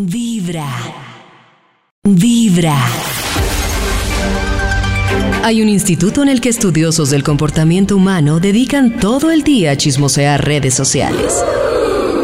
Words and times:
Vibra. 0.00 0.68
Vibra. 2.04 2.76
Hay 5.42 5.60
un 5.60 5.68
instituto 5.68 6.22
en 6.22 6.28
el 6.28 6.40
que 6.40 6.50
estudiosos 6.50 7.10
del 7.10 7.24
comportamiento 7.24 7.96
humano 7.96 8.38
dedican 8.38 9.00
todo 9.00 9.32
el 9.32 9.42
día 9.42 9.72
a 9.72 9.76
chismosear 9.76 10.44
redes 10.44 10.74
sociales. 10.74 11.44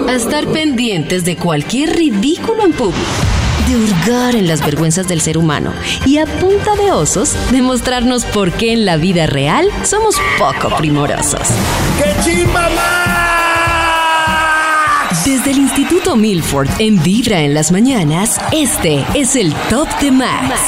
A 0.08 0.14
estar 0.14 0.46
pendientes 0.46 1.24
de 1.24 1.34
cualquier 1.34 1.96
ridículo 1.96 2.64
en 2.64 2.74
público. 2.74 3.00
De 3.66 3.74
hurgar 3.74 4.36
en 4.36 4.46
las 4.46 4.64
vergüenzas 4.64 5.08
del 5.08 5.20
ser 5.20 5.36
humano. 5.36 5.72
Y 6.06 6.18
a 6.18 6.26
punta 6.26 6.76
de 6.76 6.92
osos, 6.92 7.34
demostrarnos 7.50 8.24
por 8.24 8.52
qué 8.52 8.72
en 8.72 8.84
la 8.84 8.98
vida 8.98 9.26
real 9.26 9.66
somos 9.82 10.14
poco 10.38 10.76
primorosos. 10.76 11.48
¡Qué 11.98 12.14
chimba 12.22 12.68
Desde 15.24 15.52
el 15.52 15.58
Instituto 15.58 16.16
Milford 16.16 16.68
en 16.78 17.02
Vibra 17.02 17.40
en 17.40 17.54
las 17.54 17.72
mañanas, 17.72 18.38
este 18.52 19.04
es 19.14 19.36
el 19.36 19.52
Top 19.70 19.88
de 20.00 20.10
Max. 20.10 20.60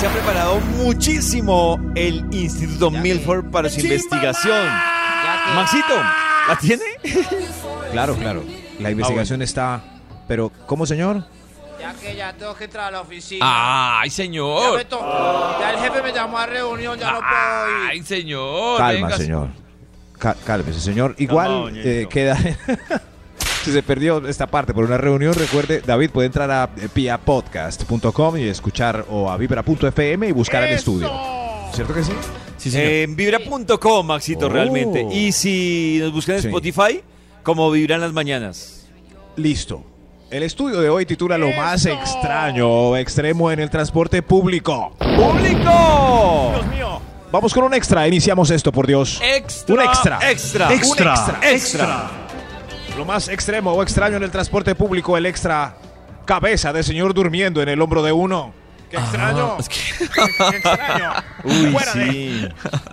Se 0.00 0.06
ha 0.06 0.10
preparado 0.10 0.58
muchísimo 0.78 1.78
el 1.94 2.24
Instituto 2.32 2.90
Milford 2.90 3.50
para 3.50 3.68
su 3.68 3.80
investigación. 3.80 4.66
Maxito, 5.54 5.94
¿la 6.48 6.58
tiene? 6.60 6.82
Claro, 7.92 8.14
claro. 8.16 8.42
La 8.78 8.90
investigación 8.90 9.42
está. 9.42 9.82
Pero, 10.26 10.50
¿cómo, 10.66 10.86
señor? 10.86 11.24
Ya 11.78 11.92
que 11.94 12.16
ya 12.16 12.32
tengo 12.32 12.54
que 12.54 12.64
entrar 12.64 12.86
a 12.86 12.90
la 12.90 13.00
oficina. 13.02 13.44
Ay, 14.00 14.08
Ya, 14.08 14.14
señor. 14.16 14.76
me 14.78 14.84
to- 14.84 15.56
ya 15.60 15.70
el 15.72 15.78
jefe 15.78 16.02
me 16.02 16.12
llamó 16.12 16.38
a 16.38 16.46
reunión, 16.46 16.98
ya 16.98 17.10
no 17.12 17.18
puedo 17.18 17.82
ir. 17.84 17.90
Ay, 17.90 18.02
señor. 18.02 18.78
Calma, 18.78 19.08
venga. 19.08 19.16
señor. 19.18 19.48
Cálmese, 20.44 20.80
señor. 20.80 21.14
Igual 21.18 21.72
eh, 21.76 22.06
queda. 22.08 22.36
si 23.64 23.72
se 23.72 23.82
perdió 23.82 24.26
esta 24.28 24.46
parte 24.46 24.72
por 24.72 24.84
una 24.84 24.96
reunión, 24.98 25.34
recuerde, 25.34 25.82
David 25.84 26.10
puede 26.10 26.26
entrar 26.26 26.50
a 26.50 26.70
eh, 26.76 26.88
piapodcast.com 26.92 28.36
y 28.38 28.44
escuchar 28.48 29.04
o 29.10 29.30
a 29.30 29.36
vibra.fm 29.36 30.28
y 30.28 30.32
buscar 30.32 30.62
el 30.64 30.74
estudio. 30.74 31.10
¿Cierto 31.72 31.94
que 31.94 32.04
sí? 32.04 32.12
Sí, 32.58 32.70
señor. 32.70 32.86
En 32.92 33.16
vibra.com, 33.16 34.06
Maxito, 34.06 34.46
Oh. 34.46 34.48
realmente. 34.50 35.06
Y 35.12 35.32
si 35.32 35.98
nos 36.00 36.12
buscan 36.12 36.36
en 36.36 36.42
Sí. 36.42 36.48
Spotify, 36.48 37.00
como 37.42 37.70
vibran 37.70 38.00
las 38.00 38.12
mañanas. 38.12 38.86
Listo. 39.36 39.84
El 40.30 40.44
estudio 40.44 40.80
de 40.80 40.88
hoy 40.88 41.04
titula 41.04 41.36
Lo 41.36 41.50
más 41.52 41.84
extraño 41.84 42.68
o 42.68 42.96
extremo 42.96 43.50
en 43.50 43.60
el 43.60 43.68
transporte 43.68 44.22
público. 44.22 44.94
¡Público! 44.98 46.52
Vamos 47.32 47.54
con 47.54 47.64
un 47.64 47.74
extra. 47.74 48.06
Iniciamos 48.06 48.50
esto, 48.50 48.70
por 48.70 48.86
Dios. 48.86 49.20
Extra. 49.24 49.74
Un 49.74 49.80
extra. 49.80 50.18
Extra. 50.30 50.66
Un 50.68 50.72
extra. 50.74 51.40
Extra. 51.42 52.10
Lo 52.96 53.04
más 53.06 53.28
extremo 53.28 53.72
o 53.72 53.82
extraño 53.82 54.18
en 54.18 54.22
el 54.22 54.30
transporte 54.30 54.74
público, 54.74 55.16
el 55.16 55.24
extra 55.26 55.74
cabeza 56.26 56.72
de 56.74 56.82
señor 56.82 57.14
durmiendo 57.14 57.62
en 57.62 57.70
el 57.70 57.80
hombro 57.80 58.02
de 58.02 58.12
uno. 58.12 58.52
¡Qué 58.90 58.98
extraño! 58.98 59.56
Ah, 59.56 59.56
es 59.58 59.68
que- 59.70 60.08
¡Qué 60.50 60.56
extraño! 60.56 61.12
Uy, 61.44 61.72
Fuera 61.72 61.94
de- 61.94 62.12
sí. 62.12 62.48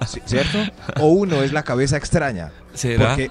Sí, 0.07 0.21
¿Cierto? 0.25 0.59
O 1.01 1.07
uno 1.07 1.43
es 1.43 1.51
la 1.51 1.63
cabeza 1.63 1.97
extraña. 1.97 2.51
¿Será? 2.73 3.09
Porque, 3.09 3.29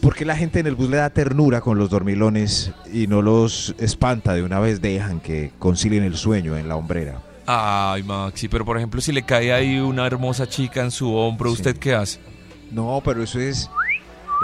porque 0.00 0.24
la 0.24 0.36
gente 0.36 0.60
en 0.60 0.68
el 0.68 0.76
bus 0.76 0.88
le 0.88 0.98
da 0.98 1.10
ternura 1.10 1.60
con 1.60 1.76
los 1.78 1.90
dormilones 1.90 2.70
y 2.92 3.08
no 3.08 3.20
los 3.20 3.74
espanta 3.78 4.34
de 4.34 4.44
una 4.44 4.60
vez 4.60 4.80
dejan 4.80 5.18
que 5.18 5.50
concilien 5.58 6.04
el 6.04 6.16
sueño 6.16 6.56
en 6.56 6.68
la 6.68 6.76
hombrera. 6.76 7.20
Ay, 7.52 8.04
Maxi, 8.04 8.46
pero 8.48 8.64
por 8.64 8.76
ejemplo, 8.76 9.00
si 9.00 9.10
le 9.10 9.22
cae 9.24 9.52
ahí 9.52 9.80
una 9.80 10.06
hermosa 10.06 10.48
chica 10.48 10.82
en 10.82 10.92
su 10.92 11.12
hombro, 11.14 11.50
Sí. 11.50 11.54
¿usted 11.56 11.76
qué 11.78 11.94
hace? 11.94 12.20
No, 12.70 13.02
pero 13.04 13.24
eso 13.24 13.40
es 13.40 13.68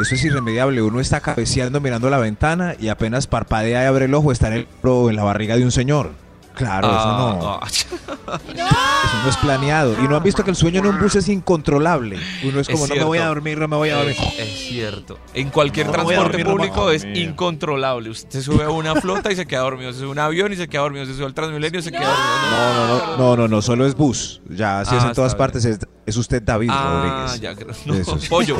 eso 0.02 0.14
es 0.14 0.24
irremediable. 0.24 0.82
Uno 0.82 0.98
está 1.00 1.20
cabeceando 1.20 1.80
mirando 1.80 2.10
la 2.10 2.18
ventana 2.18 2.74
y 2.80 2.88
apenas 2.88 3.26
parpadea 3.28 3.84
y 3.84 3.86
abre 3.86 4.06
el 4.06 4.14
ojo 4.14 4.32
está 4.32 4.48
en 4.48 4.54
el 4.54 4.66
en 4.82 5.16
la 5.16 5.22
barriga 5.22 5.56
de 5.56 5.62
un 5.64 5.70
señor. 5.70 6.10
Claro, 6.56 6.88
eso 6.88 7.06
no. 7.06 7.44
Ah, 7.44 7.60
ah, 7.62 7.68
Eso 8.48 9.22
no 9.24 9.28
es 9.30 9.36
planeado. 9.36 9.94
Y 10.02 10.08
no 10.08 10.16
han 10.16 10.22
visto 10.22 10.42
que 10.42 10.50
el 10.50 10.56
sueño 10.56 10.80
en 10.80 10.86
un 10.86 10.98
bus 10.98 11.14
es 11.14 11.28
incontrolable. 11.28 12.19
Uno 12.44 12.60
es 12.60 12.69
Es 12.69 12.75
como, 12.75 12.86
no 12.88 12.94
me 12.97 13.04
voy 13.04 13.19
a 13.19 13.26
dormir, 13.26 13.58
no 13.58 13.69
me 13.69 13.76
voy 13.76 13.91
a 13.91 13.97
dormir. 13.97 14.16
Es, 14.19 14.38
es 14.48 14.58
cierto. 14.69 15.19
En 15.34 15.50
cualquier 15.50 15.86
No 15.86 15.92
transporte 15.92 16.22
dormir, 16.22 16.47
no 16.47 16.53
público 16.53 16.91
es 16.91 17.04
incontrolable. 17.04 18.10
Usted 18.10 18.41
sube 18.42 18.64
a 18.64 18.70
una 18.70 18.94
flota 18.97 19.31
y 19.31 19.36
se 19.36 19.47
queda 19.47 19.60
dormido. 19.60 19.92
Se 19.92 19.98
sube 20.00 20.08
a 20.08 20.12
un 20.12 20.19
avión 20.19 20.53
y 20.53 20.56
se 20.56 20.66
queda 20.66 20.81
dormido. 20.82 21.04
Se 21.06 21.14
sube 21.14 21.26
al 21.26 21.34
Transmilenio 21.34 21.78
y 21.81 21.82
se 21.82 21.92
queda 21.92 22.08
dormido. 22.08 22.26
No, 22.50 22.75
no, 22.75 22.86
no, 22.86 23.16
no, 23.19 23.36
no, 23.36 23.48
no, 23.48 23.62
solo 23.62 23.86
es 23.86 23.94
bus. 23.94 24.41
Ya, 24.48 24.84
si 24.84 24.97
es 24.97 25.02
Ah, 25.04 25.08
en 25.08 25.14
todas 25.14 25.34
partes, 25.34 25.64
es, 25.66 25.78
es 26.06 26.16
usted 26.16 26.42
David 26.42 26.70
Ah, 26.72 27.26
Rodríguez. 27.28 27.41
ya 27.41 27.54
creo. 27.54 27.75
No, 27.84 28.19
pollo. 28.28 28.56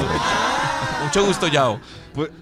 Mucho 1.05 1.25
gusto, 1.25 1.47
Yao. 1.49 1.79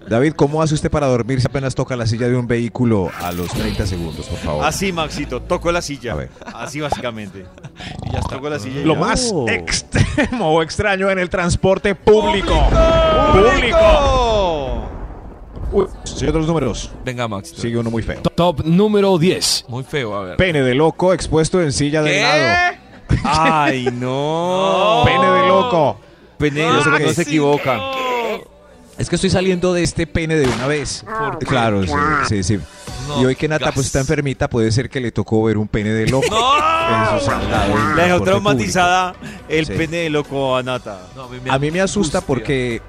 David, 0.07 0.33
¿cómo 0.33 0.61
hace 0.61 0.73
usted 0.73 0.89
para 0.89 1.05
dormir 1.07 1.41
si 1.41 1.47
apenas 1.47 1.75
toca 1.75 1.97
la 1.97 2.07
silla 2.07 2.29
de 2.29 2.35
un 2.37 2.47
vehículo 2.47 3.11
a 3.21 3.33
los 3.33 3.49
30 3.49 3.85
segundos, 3.85 4.25
por 4.27 4.39
favor? 4.39 4.65
Así, 4.65 4.93
Maxito, 4.93 5.41
toco 5.41 5.69
la 5.71 5.81
silla. 5.81 6.13
A 6.13 6.15
ver. 6.15 6.29
Así 6.53 6.79
básicamente. 6.79 7.45
Y 8.05 8.11
ya 8.13 8.19
está. 8.19 8.35
Toco 8.37 8.49
la 8.49 8.57
silla. 8.57 8.79
y 8.79 8.85
Lo 8.85 8.93
ya. 8.93 8.99
más 9.01 9.29
Oh. 9.33 9.47
extremo 9.49 10.53
o 10.55 10.61
extraño 10.63 11.09
en 11.11 11.19
el 11.19 11.29
transporte 11.29 11.93
público. 11.93 12.53
¡Público! 13.33 14.81
Uy, 15.71 15.85
señor 16.05 16.33
de 16.33 16.39
los 16.39 16.47
números, 16.47 16.91
Venga, 17.03 17.27
Max. 17.27 17.53
sigue 17.57 17.77
uno 17.77 17.91
muy 17.91 18.01
feo. 18.01 18.21
Top 18.35 18.61
número 18.63 19.17
10. 19.17 19.65
Muy 19.67 19.83
feo, 19.83 20.15
a 20.15 20.23
ver. 20.23 20.37
Pene 20.37 20.61
de 20.61 20.73
loco 20.73 21.11
expuesto 21.13 21.61
en 21.61 21.73
silla 21.73 22.01
de 22.01 22.21
lado. 22.21 22.77
¡Ay, 23.25 23.89
no! 23.93 25.01
Pene 25.05 25.25
de 25.31 25.47
loco. 25.47 25.99
Pene 26.37 26.61
de 26.61 26.67
Yo 26.67 26.79
sé 26.81 26.85
loco, 26.85 26.97
que 26.97 27.03
no 27.03 27.09
se 27.13 27.23
sí, 27.25 27.29
equivoca. 27.29 27.79
Es 28.97 29.09
que 29.09 29.15
estoy 29.15 29.29
saliendo 29.29 29.73
de 29.73 29.83
este 29.83 30.07
pene 30.07 30.35
de 30.35 30.47
una 30.47 30.67
vez. 30.67 31.03
Claro, 31.47 31.83
sí, 31.83 31.91
sí, 32.29 32.43
sí. 32.43 32.59
No, 33.07 33.21
y 33.21 33.25
hoy 33.25 33.35
que 33.35 33.47
Nata 33.47 33.65
gas. 33.65 33.75
pues 33.75 33.87
está 33.87 33.99
enfermita, 33.99 34.49
puede 34.49 34.71
ser 34.71 34.89
que 34.89 34.99
le 34.99 35.11
tocó 35.11 35.43
ver 35.43 35.57
un 35.57 35.67
pene 35.67 35.89
de 35.91 36.07
loco. 36.07 36.25
Dado 36.31 37.19
en 37.19 37.97
La 37.97 38.05
dejó 38.05 38.21
traumatizada 38.21 39.13
el 39.49 39.65
Sí. 39.65 39.73
pene 39.73 39.97
de 39.97 40.09
loco 40.09 40.55
a 40.55 40.63
Nata. 40.63 41.01
No, 41.15 41.23
a 41.23 41.27
mí 41.27 41.37
público. 41.37 41.55
A 41.55 41.59
mí 41.59 41.71
me 41.71 41.81
asusta 41.81 42.21
porque 42.21 42.81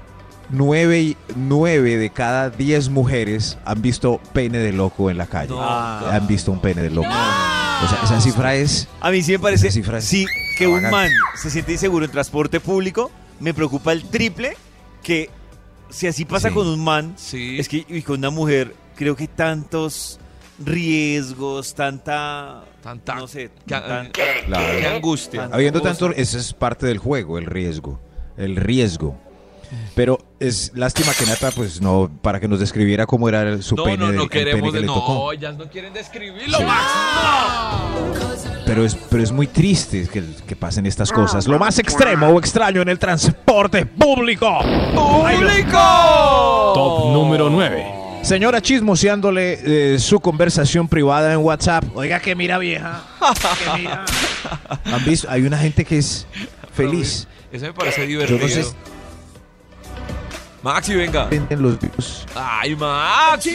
nueve, 0.49 1.01
y- 1.01 1.17
nueve 1.35 1.97
de 1.97 2.09
cada 2.09 2.49
diez 2.49 2.89
mujeres 2.89 3.57
han 3.65 3.81
visto 3.81 4.19
pene 4.33 4.59
de 4.59 4.71
loco 4.71 5.09
en 5.11 5.17
la 5.17 5.27
calle. 5.27 5.49
No, 5.49 5.59
Ah. 5.61 6.09
Han 6.13 6.25
visto 6.25 6.51
un 6.51 6.61
pene 6.61 6.81
de 6.81 6.89
loco. 6.89 7.09
O 7.09 7.87
sea, 7.87 7.99
esa 8.03 8.19
cifra 8.21 8.55
es... 8.55 8.87
A 9.01 9.11
mí 9.11 9.21
sí 9.21 9.33
me 9.33 9.39
parece, 9.39 9.67
Esa 9.67 9.73
cifra 9.75 9.97
es 9.99 10.05
sí, 10.05 10.25
que 10.57 10.67
un 10.67 10.89
man 10.89 11.09
se 11.35 11.49
siente 11.51 11.73
inseguro 11.73 12.05
en 12.05 12.11
transporte 12.11 12.59
público, 12.59 13.11
me 13.39 13.53
preocupa 13.53 13.91
el 13.91 14.03
triple 14.03 14.57
que 15.03 15.29
si 15.89 16.07
así 16.07 16.25
pasa 16.25 16.49
Sí. 16.49 16.53
con 16.53 16.67
un 16.67 16.83
man, 16.83 17.13
Sí. 17.17 17.57
es 17.59 17.67
que 17.69 17.85
y 17.87 18.01
con 18.01 18.17
una 18.19 18.29
mujer 18.29 18.73
creo 18.95 19.15
que 19.15 19.27
tantos 19.27 20.19
riesgos, 20.59 21.73
tanta, 21.75 22.63
Tanta- 22.81 23.15
no 23.15 23.27
sé, 23.27 23.51
que- 23.65 23.73
tan- 23.75 24.11
Claro. 24.11 24.79
Qué 24.79 24.87
angustia. 24.87 25.49
Habiendo 25.51 25.81
tanto, 25.81 26.11
eso 26.11 26.37
es 26.37 26.53
parte 26.53 26.85
del 26.87 26.97
juego, 26.97 27.37
el 27.37 27.45
riesgo. 27.45 27.99
El 28.37 28.55
riesgo. 28.55 29.17
Pero 29.95 30.19
es 30.39 30.71
lástima 30.75 31.13
que 31.13 31.25
Nata, 31.25 31.51
pues 31.51 31.81
no, 31.81 32.09
para 32.21 32.39
que 32.39 32.47
nos 32.47 32.59
describiera 32.59 33.05
cómo 33.05 33.27
era 33.29 33.61
su 33.61 33.75
No, 33.75 33.83
pene, 33.83 33.97
no, 33.97 34.11
no 34.11 34.23
el 34.23 34.29
pene 34.29 34.45
queremos. 34.45 34.71
que 34.71 34.75
de- 34.77 34.81
le 34.81 34.87
tocó. 34.87 35.13
No, 35.13 35.31
ellas 35.31 35.57
no 35.57 35.69
quieren 35.69 35.93
describirlo, 35.93 36.57
Sí. 36.57 36.63
Max. 36.63 38.47
Pero 38.65 38.85
es, 38.85 38.95
pero 39.09 39.23
es 39.23 39.31
muy 39.31 39.47
triste 39.47 40.07
que, 40.07 40.23
que 40.45 40.55
pasen 40.55 40.85
estas 40.85 41.11
cosas. 41.11 41.47
Lo 41.47 41.57
más 41.57 41.79
extremo 41.79 42.27
o 42.27 42.39
extraño 42.39 42.81
en 42.81 42.89
el 42.89 42.99
transporte 42.99 43.85
público. 43.85 44.59
¡Público! 44.93 46.71
Top 46.73 47.11
número 47.13 47.49
9. 47.49 47.93
Señora 48.23 48.61
chismoseándole 48.61 49.93
eh, 49.95 49.99
su 49.99 50.19
conversación 50.19 50.87
privada 50.89 51.31
en 51.31 51.39
WhatsApp. 51.39 51.85
Oiga, 51.95 52.19
que 52.19 52.35
mira 52.35 52.57
vieja. 52.57 53.03
Que 53.73 53.77
mira. 53.81 54.03
¿Han 54.85 55.05
visto? 55.05 55.29
Hay 55.29 55.43
una 55.43 55.57
gente 55.57 55.85
que 55.85 55.97
es 55.99 56.27
feliz. 56.73 57.25
Eso 57.51 57.65
me 57.67 57.73
parece 57.73 58.01
Yo 58.01 58.07
divertido. 58.07 58.39
no 58.39 58.47
sé. 58.49 58.65
Maxi, 60.67 60.95
venga. 60.95 61.29
En 61.31 61.47
los 61.61 61.79
videos. 61.79 62.25
Ay, 62.35 62.75
Max. 62.75 63.47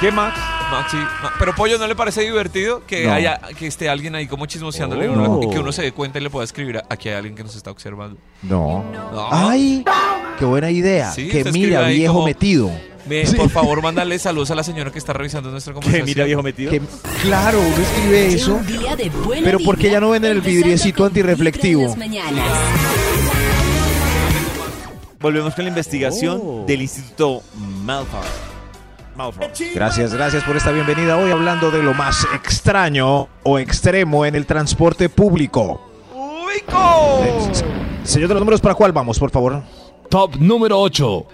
¿Qué 0.00 0.10
más? 0.10 0.34
Maxi. 0.68 0.96
Ma- 0.96 1.32
Pero 1.38 1.54
Pollo, 1.54 1.78
¿no 1.78 1.86
le 1.86 1.94
parece 1.94 2.22
divertido 2.22 2.82
que 2.84 3.06
No. 3.06 3.12
haya 3.12 3.40
que 3.56 3.68
esté 3.68 3.88
alguien 3.88 4.16
ahí 4.16 4.26
como 4.26 4.46
chismoseándole 4.46 5.08
Oh. 5.08 5.12
uno- 5.12 5.40
y 5.44 5.50
que 5.50 5.60
uno 5.60 5.70
se 5.70 5.82
dé 5.82 5.92
cuenta 5.92 6.18
y 6.18 6.22
le 6.22 6.30
pueda 6.30 6.44
escribir 6.44 6.78
a- 6.78 6.84
aquí 6.90 7.08
hay 7.08 7.14
alguien 7.14 7.36
que 7.36 7.44
nos 7.44 7.54
está 7.54 7.70
observando? 7.70 8.18
No. 8.42 8.84
No. 8.92 9.28
¡Ay! 9.30 9.84
¡Qué 10.40 10.44
buena 10.44 10.72
idea! 10.72 11.12
Sí, 11.12 11.28
que 11.28 11.36
usted 11.38 11.46
escribe 11.50 11.66
mira, 11.68 11.86
ahí 11.86 11.98
viejo 11.98 12.14
como- 12.14 12.26
metido. 12.26 12.70
Me- 13.06 13.22
Por 13.24 13.50
favor, 13.50 13.80
mándale 13.80 14.18
saludos 14.18 14.50
a 14.50 14.56
la 14.56 14.64
señora 14.64 14.90
que 14.90 14.98
está 14.98 15.12
revisando 15.12 15.50
nuestra 15.52 15.72
¿Qué 15.72 15.80
conversación. 15.80 16.06
mira 16.06 16.24
viejo 16.24 16.42
metido? 16.42 16.70
Que, 16.72 16.80
claro, 17.22 17.60
uno 17.60 17.76
escribe 17.76 18.26
eso. 18.34 18.54
Un 18.56 18.66
día 18.66 18.96
de 18.96 19.08
buena 19.08 19.42
Pero 19.44 19.58
¿por 19.60 19.78
qué 19.78 19.88
ya 19.90 20.00
no 20.00 20.10
venden 20.10 20.32
el 20.32 20.38
empezando 20.38 20.62
vidriecito 20.64 20.96
con 20.98 21.06
antirreflectivo? 21.08 21.80
Vibra 21.94 22.04
en 22.06 22.10
las 22.12 22.32
mañanas. 22.32 22.52
Volvemos 25.22 25.54
con 25.54 25.64
la 25.64 25.68
investigación 25.68 26.66
del 26.66 26.82
Instituto 26.82 27.42
Malfoy. 27.84 28.20
Malfoy. 29.14 29.46
Gracias, 29.72 30.12
gracias 30.12 30.42
por 30.42 30.56
esta 30.56 30.72
bienvenida. 30.72 31.16
Hoy 31.16 31.30
hablando 31.30 31.70
de 31.70 31.80
lo 31.80 31.94
más 31.94 32.26
extraño 32.34 33.28
o 33.44 33.58
extremo 33.60 34.26
en 34.26 34.34
el 34.34 34.46
transporte 34.46 35.08
público. 35.08 35.80
¡Ubico! 36.12 37.52
Señor 38.02 38.28
de 38.28 38.34
los 38.34 38.40
números, 38.40 38.60
¿para 38.60 38.74
cuál 38.74 38.90
vamos, 38.90 39.16
por 39.16 39.30
favor? 39.30 39.62
Top 40.08 40.34
número 40.36 40.80
8. 40.80 41.24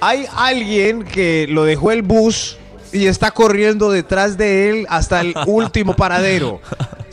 hay 0.00 0.24
alguien 0.36 1.02
que 1.02 1.46
lo 1.48 1.64
dejó 1.64 1.90
el 1.90 2.02
bus 2.02 2.56
y 2.92 3.06
está 3.06 3.32
corriendo 3.32 3.90
detrás 3.90 4.38
de 4.38 4.70
él 4.70 4.86
hasta 4.88 5.22
el 5.22 5.34
último 5.48 5.96
paradero. 5.96 6.60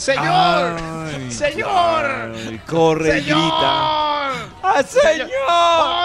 ¡Señor! 0.01 0.77
¡Señor! 1.29 2.31
Ay, 2.35 2.59
corre, 2.67 3.19
y 3.19 3.21
grita. 3.21 4.31
¡Ah, 4.63 4.83
señor! 4.83 5.29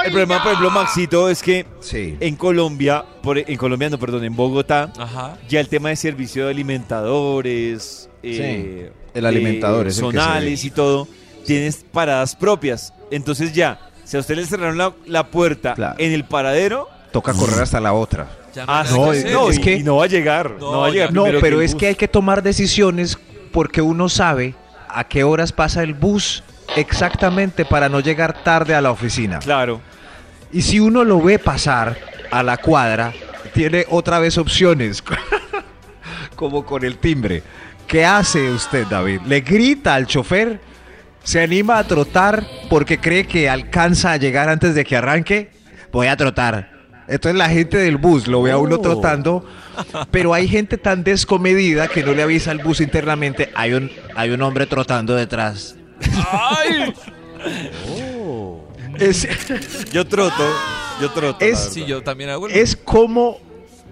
El 0.05 0.11
problema, 0.13 0.43
por 0.43 0.53
ejemplo, 0.53 0.71
Maxito, 0.71 1.31
es 1.31 1.43
que 1.43 1.65
Sí. 1.81 2.15
en 2.21 2.37
Colombia, 2.37 3.03
por, 3.23 3.39
en 3.39 3.57
Colombia, 3.57 3.89
no, 3.89 3.99
perdón, 3.99 4.25
en 4.25 4.37
Bogotá, 4.37 4.93
Ajá. 4.99 5.39
ya 5.49 5.61
el 5.61 5.69
tema 5.69 5.89
de 5.89 5.97
servicio 5.97 6.45
de 6.45 6.51
alimentadores, 6.51 8.11
eh, 8.23 8.93
el 9.15 9.25
alimentador 9.25 9.87
eh, 9.87 9.89
es 9.89 9.99
el 9.99 10.05
que 10.05 10.11
se 10.13 10.19
zonales 10.19 10.63
ve. 10.63 10.67
y 10.67 10.71
todo, 10.71 11.09
tienes 11.47 11.85
paradas 11.91 12.37
propias. 12.37 12.93
Entonces 13.11 13.55
ya, 13.55 13.81
si 14.05 14.19
a 14.19 14.21
usted 14.21 14.37
le 14.37 14.45
cerraron 14.45 14.77
la, 14.77 14.93
la 15.07 15.27
puerta 15.29 15.73
Claro. 15.75 15.95
en 15.99 16.13
el 16.13 16.25
paradero, 16.25 16.89
Toca 17.13 17.33
correr 17.33 17.63
hasta 17.63 17.81
la 17.81 17.95
otra. 17.95 18.29
Ya 18.55 18.65
ah, 18.69 18.85
no, 18.91 19.13
es, 19.13 19.25
que 19.25 19.33
no, 19.33 19.51
y- 19.81 19.83
no 19.83 19.97
va 19.97 20.05
a 20.05 20.09
llegar. 20.09 20.51
No, 20.59 20.73
No, 20.73 20.79
va 20.81 20.87
a 20.89 20.91
llegar 20.91 21.13
No, 21.15 21.25
pero 21.41 21.61
es 21.63 21.75
que 21.75 21.87
hay 21.89 21.95
que 21.95 22.09
tomar 22.09 22.43
decisiones 22.43 23.19
porque 23.57 23.81
uno 23.81 24.11
sabe 24.11 24.55
a 24.87 25.05
qué 25.05 25.25
horas 25.25 25.51
pasa 25.51 25.83
el 25.83 25.95
bus 25.95 26.45
exactamente 26.77 27.65
para 27.65 27.89
no 27.89 28.01
llegar 28.01 28.45
tarde 28.45 28.75
a 28.75 28.83
la 28.83 28.91
oficina. 28.91 29.39
Claro. 29.39 29.81
Y 30.53 30.61
si 30.61 30.79
uno 30.79 31.05
lo 31.05 31.23
ve 31.23 31.39
pasar 31.39 31.97
a 32.31 32.43
la 32.43 32.59
cuadra, 32.59 33.15
tiene 33.55 33.87
otra 33.89 34.19
vez 34.19 34.37
opciones, 34.37 35.03
como 36.37 36.67
con 36.67 36.85
el 36.85 36.99
timbre. 36.99 37.43
¿Qué 37.87 38.05
hace 38.05 38.51
usted, 38.51 38.87
David? 38.89 39.23
¿Le 39.25 39.41
grita 39.41 39.95
al 39.95 40.07
chofer? 40.07 40.61
¿Se 41.25 41.41
anima 41.41 41.79
a 41.79 41.85
trotar 41.85 42.47
porque 42.69 42.99
cree 42.99 43.27
que 43.27 43.49
alcanza 43.49 44.13
a 44.13 44.17
llegar 44.19 44.51
antes 44.51 44.75
de 44.75 44.85
que 44.85 44.97
arranque? 44.97 45.51
Voy 45.91 46.09
a 46.09 46.17
trotar. 46.19 46.76
Entonces 47.09 47.39
la 47.39 47.49
gente 47.49 47.77
del 47.79 47.97
bus 47.99 48.27
lo 48.27 48.43
ve 48.43 48.51
a 48.53 48.59
uno 48.59 48.77
Oh. 48.77 48.81
trotando, 48.81 49.45
pero 50.11 50.35
hay 50.35 50.49
gente 50.49 50.77
tan 50.79 51.05
descomedida 51.05 51.89
que 51.89 52.03
no 52.03 52.13
le 52.13 52.23
avisa 52.23 52.51
al 52.51 52.59
bus 52.59 52.81
internamente, 52.81 53.51
hay 53.55 53.75
un, 53.75 53.91
hay 54.15 54.31
un 54.31 54.43
hombre 54.43 54.67
trotando 54.67 55.15
detrás. 55.15 55.77
¡Ay! 56.31 56.93
Es, 58.99 59.29
Yo 59.93 60.07
troto, 60.07 60.33
yo 61.01 61.11
troto. 61.11 61.45
Es-. 61.45 61.71
Sí, 61.73 61.85
yo 61.85 62.03
también 62.03 62.31
hago 62.31 62.49
el- 62.49 62.57
es 62.57 62.77
como 62.77 63.39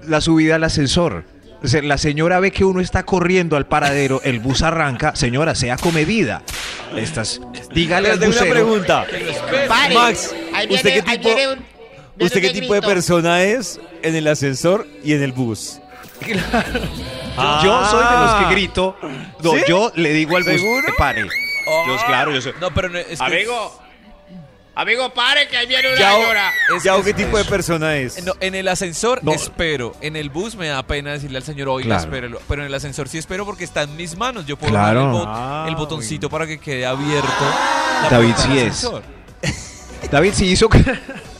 la 0.06 0.20
subida 0.20 0.56
al 0.56 0.64
ascensor. 0.64 1.24
O 1.62 1.66
sea, 1.66 1.80
la 1.82 1.96
señora 1.96 2.40
ve 2.40 2.50
que 2.50 2.64
uno 2.64 2.80
está 2.80 3.04
corriendo 3.06 3.56
al 3.56 3.66
paradero, 3.66 4.20
el 4.24 4.38
bus 4.38 4.62
arranca, 4.62 5.16
señora, 5.16 5.54
sea 5.54 5.76
comedida. 5.78 6.42
Estas, 6.96 7.40
dígale 7.74 8.08
Les 8.08 8.14
al 8.14 8.20
tengo 8.20 8.32
una 8.42 8.50
pregunta. 8.50 9.06
Pare. 9.68 9.94
Max, 9.94 10.34
Ahí 10.54 10.66
¿usted 10.70 11.02
qué 11.02 11.10
ahí 11.10 11.18
tipo- 11.18 11.34
viene 11.34 11.52
un- 11.54 11.73
¿Usted 12.20 12.40
qué 12.40 12.50
tipo 12.50 12.74
de 12.74 12.82
persona 12.82 13.42
es 13.42 13.80
en 14.02 14.14
el 14.14 14.26
ascensor 14.28 14.86
y 15.02 15.12
en 15.14 15.22
el 15.22 15.32
bus? 15.32 15.80
Yo 16.26 17.86
soy 17.86 18.04
de 18.04 18.18
los 18.20 18.34
que 18.34 18.50
grito. 18.52 18.96
No, 19.42 19.50
¿Sí? 19.52 19.58
yo 19.68 19.92
le 19.96 20.12
digo 20.12 20.36
al 20.36 20.44
bus, 20.44 20.52
¿Seguro? 20.52 20.86
que 20.86 20.92
pare. 20.92 21.22
Yo, 21.22 21.96
claro, 22.06 22.32
yo 22.32 22.40
soy. 22.40 22.52
No, 22.60 22.72
pero 22.72 22.88
no, 22.88 22.98
es 22.98 23.18
que... 23.18 23.24
Amigo. 23.24 23.80
Amigo, 24.76 25.14
pare 25.14 25.46
que 25.46 25.56
ahí 25.56 25.66
viene 25.66 25.88
una 25.88 25.98
¿Ya, 26.00 26.12
señora. 26.14 26.50
Es 26.76 26.82
qué 27.04 27.10
es- 27.10 27.16
tipo 27.16 27.38
de 27.38 27.44
persona 27.44 27.96
es? 27.96 28.22
No, 28.24 28.32
en 28.40 28.56
el 28.56 28.66
ascensor 28.66 29.20
No. 29.22 29.32
espero. 29.32 29.94
En 30.00 30.16
el 30.16 30.30
bus 30.30 30.56
me 30.56 30.66
da 30.66 30.82
pena 30.84 31.12
decirle 31.12 31.38
al 31.38 31.44
señor, 31.44 31.68
oiga, 31.68 31.86
Claro. 31.86 32.02
espérelo. 32.02 32.40
Pero 32.48 32.62
en 32.62 32.66
el 32.66 32.74
ascensor 32.74 33.08
sí 33.08 33.18
espero 33.18 33.44
porque 33.46 33.62
está 33.62 33.82
en 33.82 33.94
mis 33.96 34.16
manos. 34.16 34.46
Yo 34.46 34.56
puedo 34.56 34.72
Claro. 34.72 35.02
el, 35.02 35.08
bot- 35.16 35.24
Ah, 35.28 35.64
el 35.68 35.76
botoncito 35.76 36.28
para 36.28 36.46
que 36.48 36.58
quede 36.58 36.86
abierto. 36.86 37.28
David 38.10 38.34
sí 38.36 38.58
es. 38.58 38.88
David 40.10 40.32
sí 40.34 40.46
hizo, 40.46 40.68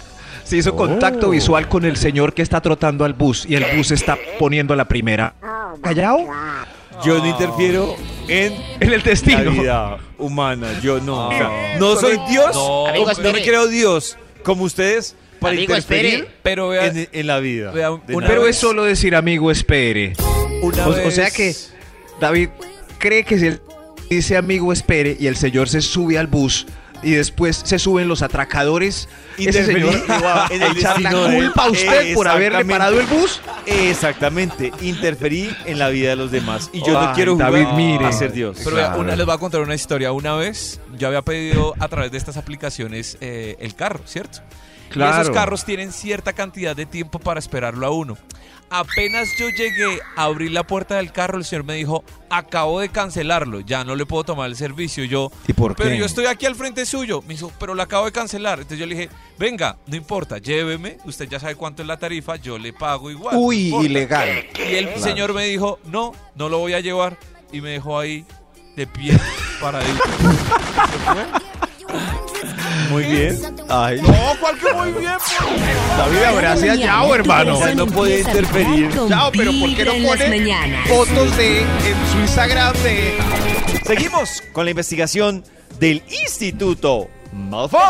sí 0.44 0.58
hizo 0.58 0.76
contacto 0.76 1.30
visual 1.30 1.68
con 1.68 1.84
el 1.84 1.96
señor 1.96 2.32
que 2.34 2.42
está 2.42 2.60
trotando 2.60 3.04
al 3.04 3.14
bus 3.14 3.46
y 3.48 3.54
el 3.54 3.64
bus 3.76 3.90
está 3.90 4.16
poniendo 4.38 4.74
la 4.76 4.86
primera. 4.86 5.34
¿Callao? 5.82 6.26
Yo 7.04 7.18
no 7.18 7.26
interfiero 7.26 7.96
en 8.28 8.52
En 8.80 8.92
el 8.92 8.98
la 9.00 9.04
destino. 9.04 9.50
vida 9.50 9.98
humana. 10.18 10.68
Yo 10.80 11.00
no. 11.00 11.30
Ah. 11.30 11.74
no 11.78 11.96
soy 11.96 12.18
Dios. 12.28 12.54
No, 12.54 13.32
me 13.32 13.42
creo 13.42 13.66
Dios 13.66 14.16
como 14.42 14.64
ustedes 14.64 15.16
para 15.40 15.54
Amigo, 15.54 15.74
interferir 15.74 16.14
espere. 16.20 16.34
Pero 16.42 16.68
vea, 16.68 16.86
en, 16.86 17.08
en 17.10 17.26
la 17.26 17.40
vida. 17.40 17.72
vea. 17.72 17.90
Pero 18.06 18.46
es 18.46 18.56
solo 18.56 18.84
decir, 18.84 19.14
amigo, 19.16 19.50
espere. 19.50 20.14
una 20.62 20.86
O, 20.86 21.10
sea 21.10 21.30
que 21.30 21.54
David 22.20 22.50
cree 22.98 23.24
que 23.24 23.38
si 23.38 23.46
él 23.48 23.60
dice 24.08 24.36
amigo 24.36 24.72
espere 24.72 25.16
y 25.18 25.26
el 25.26 25.36
señor 25.36 25.68
se 25.68 25.82
sube 25.82 26.18
al 26.18 26.26
bus 26.28 26.66
y 27.04 27.12
después 27.12 27.60
se 27.64 27.78
suben 27.78 28.08
los 28.08 28.22
atracadores, 28.22 29.08
ese 29.38 29.44
Interferir 29.60 29.92
señor 29.92 30.14
a 30.24 30.46
el 30.50 30.62
echar 30.62 31.00
la 31.00 31.10
culpa 31.10 31.64
a 31.64 31.70
usted 31.70 32.14
por 32.14 32.28
haberle 32.28 32.60
Exactamente. 32.60 32.72
parado 32.72 33.00
el 33.00 33.06
bus. 33.06 33.40
Exactamente, 33.66 34.72
interferí 34.80 35.50
en 35.66 35.78
la 35.78 35.88
vida 35.90 36.10
de 36.10 36.16
los 36.16 36.30
demás. 36.30 36.70
Y 36.72 36.80
yo 36.84 36.92
no 37.00 37.12
quiero 37.14 37.32
jugar 37.34 37.52
David, 37.52 37.66
mire. 37.76 38.06
a 38.06 38.12
ser 38.12 38.32
Dios. 38.32 38.58
Pero 38.64 38.76
Claro. 38.76 39.00
una, 39.00 39.16
les 39.16 39.26
voy 39.26 39.34
a 39.34 39.38
contar 39.38 39.60
una 39.60 39.74
historia. 39.74 40.12
Una 40.12 40.34
vez 40.34 40.80
yo 40.98 41.08
había 41.08 41.22
pedido 41.22 41.74
a 41.78 41.88
través 41.88 42.10
de 42.12 42.18
estas 42.18 42.36
aplicaciones 42.36 43.16
eh, 43.20 43.56
el 43.60 43.74
carro, 43.74 44.00
¿cierto? 44.06 44.40
Y 44.90 44.92
Claro. 44.94 45.22
esos 45.22 45.34
carros 45.34 45.64
tienen 45.64 45.92
cierta 45.92 46.32
cantidad 46.32 46.74
de 46.76 46.86
tiempo 46.86 47.18
para 47.18 47.38
esperarlo 47.40 47.86
a 47.86 47.90
uno. 47.90 48.16
Apenas 48.70 49.28
yo 49.38 49.48
llegué 49.50 50.00
a 50.16 50.24
abrir 50.24 50.50
la 50.50 50.66
puerta 50.66 50.96
del 50.96 51.12
carro, 51.12 51.38
el 51.38 51.44
señor 51.44 51.64
me 51.64 51.74
dijo, 51.74 52.02
acabo 52.30 52.80
de 52.80 52.88
cancelarlo, 52.88 53.60
ya 53.60 53.84
no 53.84 53.94
le 53.94 54.04
puedo 54.06 54.24
tomar 54.24 54.48
el 54.48 54.56
servicio. 54.56 55.04
Yo, 55.04 55.30
¿Y 55.46 55.52
por 55.52 55.76
pero 55.76 55.90
qué? 55.90 55.98
yo 55.98 56.04
estoy 56.06 56.26
aquí 56.26 56.46
al 56.46 56.56
frente 56.56 56.84
suyo. 56.86 57.22
Me 57.22 57.34
dijo, 57.34 57.52
pero 57.60 57.74
lo 57.74 57.82
acabo 57.82 58.06
de 58.06 58.12
cancelar. 58.12 58.58
Entonces 58.58 58.78
yo 58.78 58.86
le 58.86 58.94
dije, 58.96 59.10
venga, 59.38 59.76
no 59.86 59.94
importa, 59.96 60.38
lléveme, 60.38 60.96
usted 61.04 61.28
ya 61.28 61.38
sabe 61.38 61.54
cuánto 61.54 61.82
es 61.82 61.88
la 61.88 61.98
tarifa, 61.98 62.36
yo 62.36 62.58
le 62.58 62.72
pago 62.72 63.10
igual. 63.10 63.36
Uy, 63.38 63.66
importa". 63.66 63.86
ilegal. 63.86 64.28
Y 64.58 64.74
el 64.74 64.86
Claro. 64.86 65.02
señor 65.02 65.34
me 65.34 65.44
dijo, 65.46 65.78
no, 65.84 66.12
no 66.34 66.48
lo 66.48 66.58
voy 66.58 66.72
a 66.74 66.80
llevar. 66.80 67.16
Y 67.52 67.60
me 67.60 67.70
dejó 67.70 67.98
ahí 67.98 68.24
de 68.74 68.86
pie, 68.88 69.16
paradito. 69.60 70.02
Muy 72.90 73.04
bien. 73.04 73.38
Ay, 73.68 74.00
No, 74.00 74.12
cual 74.40 74.58
que 74.58 74.72
muy 74.72 74.92
bien. 74.92 75.12
David, 75.96 76.78
Yao, 76.80 77.06
tu 77.08 77.14
hermano. 77.14 77.58
no 77.74 77.86
puede 77.86 78.20
empieza 78.20 78.30
a 78.30 78.40
interferir. 78.40 78.90
Yao, 79.08 79.32
pero 79.32 79.52
¿por 79.52 79.74
qué 79.74 79.84
no 79.84 79.92
pone 80.08 80.86
fotos 80.86 81.36
de 81.36 81.60
en 81.60 82.12
su 82.12 82.18
Instagram 82.20 82.72
de 82.82 83.14
Seguimos 83.86 84.42
con 84.52 84.64
la 84.64 84.70
investigación 84.70 85.44
del 85.78 86.02
Instituto 86.22 87.08
Malfoy. 87.32 87.80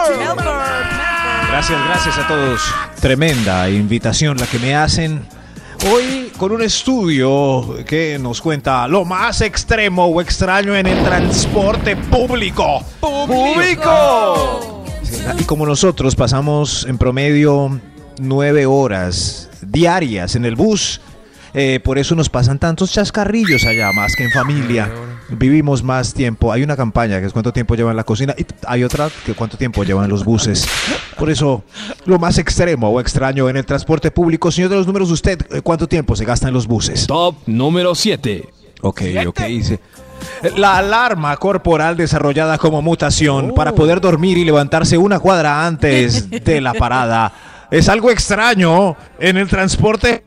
Gracias, 1.48 1.84
gracias 1.86 2.18
a 2.18 2.26
todos. 2.26 2.60
Tremenda 3.00 3.68
invitación 3.68 4.36
la 4.38 4.46
que 4.46 4.58
me 4.58 4.74
hacen. 4.74 5.26
Hoy 5.90 6.32
con 6.38 6.50
un 6.52 6.62
estudio 6.62 7.76
que 7.86 8.18
nos 8.18 8.40
cuenta 8.40 8.88
lo 8.88 9.04
más 9.04 9.40
extremo 9.42 10.06
o 10.06 10.20
extraño 10.20 10.74
en 10.74 10.86
el 10.86 11.04
transporte 11.04 11.94
público. 11.96 12.82
¡Público! 13.00 14.73
Y 15.38 15.44
como 15.44 15.66
nosotros 15.66 16.16
pasamos 16.16 16.86
en 16.88 16.98
promedio 16.98 17.80
nueve 18.18 18.66
horas 18.66 19.50
diarias 19.62 20.36
en 20.36 20.44
el 20.44 20.56
bus, 20.56 21.00
eh, 21.54 21.78
por 21.82 21.98
eso 21.98 22.16
nos 22.16 22.28
pasan 22.28 22.58
tantos 22.58 22.92
chascarrillos 22.92 23.64
allá, 23.64 23.92
más 23.92 24.16
que 24.16 24.24
en 24.24 24.30
familia. 24.30 24.90
Vivimos 25.28 25.82
más 25.82 26.12
tiempo. 26.12 26.52
Hay 26.52 26.62
una 26.62 26.76
campaña 26.76 27.20
que 27.20 27.26
es 27.26 27.32
cuánto 27.32 27.52
tiempo 27.52 27.76
llevan 27.76 27.92
en 27.92 27.96
la 27.96 28.04
cocina 28.04 28.34
y 28.36 28.44
hay 28.66 28.82
otra 28.82 29.08
que 29.24 29.34
cuánto 29.34 29.56
tiempo 29.56 29.84
llevan 29.84 30.10
los 30.10 30.24
buses. 30.24 30.68
Por 31.16 31.30
eso, 31.30 31.62
lo 32.06 32.18
más 32.18 32.38
extremo 32.38 32.90
o 32.90 33.00
extraño 33.00 33.48
en 33.48 33.56
el 33.56 33.64
transporte 33.64 34.10
público, 34.10 34.50
señor 34.50 34.70
de 34.70 34.76
los 34.76 34.86
números, 34.86 35.10
usted, 35.10 35.40
eh, 35.52 35.60
¿cuánto 35.62 35.86
tiempo 35.86 36.16
se 36.16 36.24
gasta 36.24 36.48
en 36.48 36.54
los 36.54 36.66
buses? 36.66 37.06
Top 37.06 37.36
número 37.46 37.94
7. 37.94 38.48
Ok, 38.82 39.02
ok. 39.26 39.40
La 40.56 40.78
alarma 40.78 41.36
corporal 41.36 41.96
desarrollada 41.96 42.58
como 42.58 42.82
mutación 42.82 43.52
para 43.54 43.72
poder 43.72 44.00
dormir 44.00 44.38
y 44.38 44.44
levantarse 44.44 44.98
una 44.98 45.18
cuadra 45.18 45.66
antes 45.66 46.28
de 46.44 46.60
la 46.60 46.74
parada 46.74 47.32
es 47.70 47.88
algo 47.88 48.10
extraño 48.10 48.96
en 49.18 49.36
el 49.36 49.48
transporte. 49.48 50.24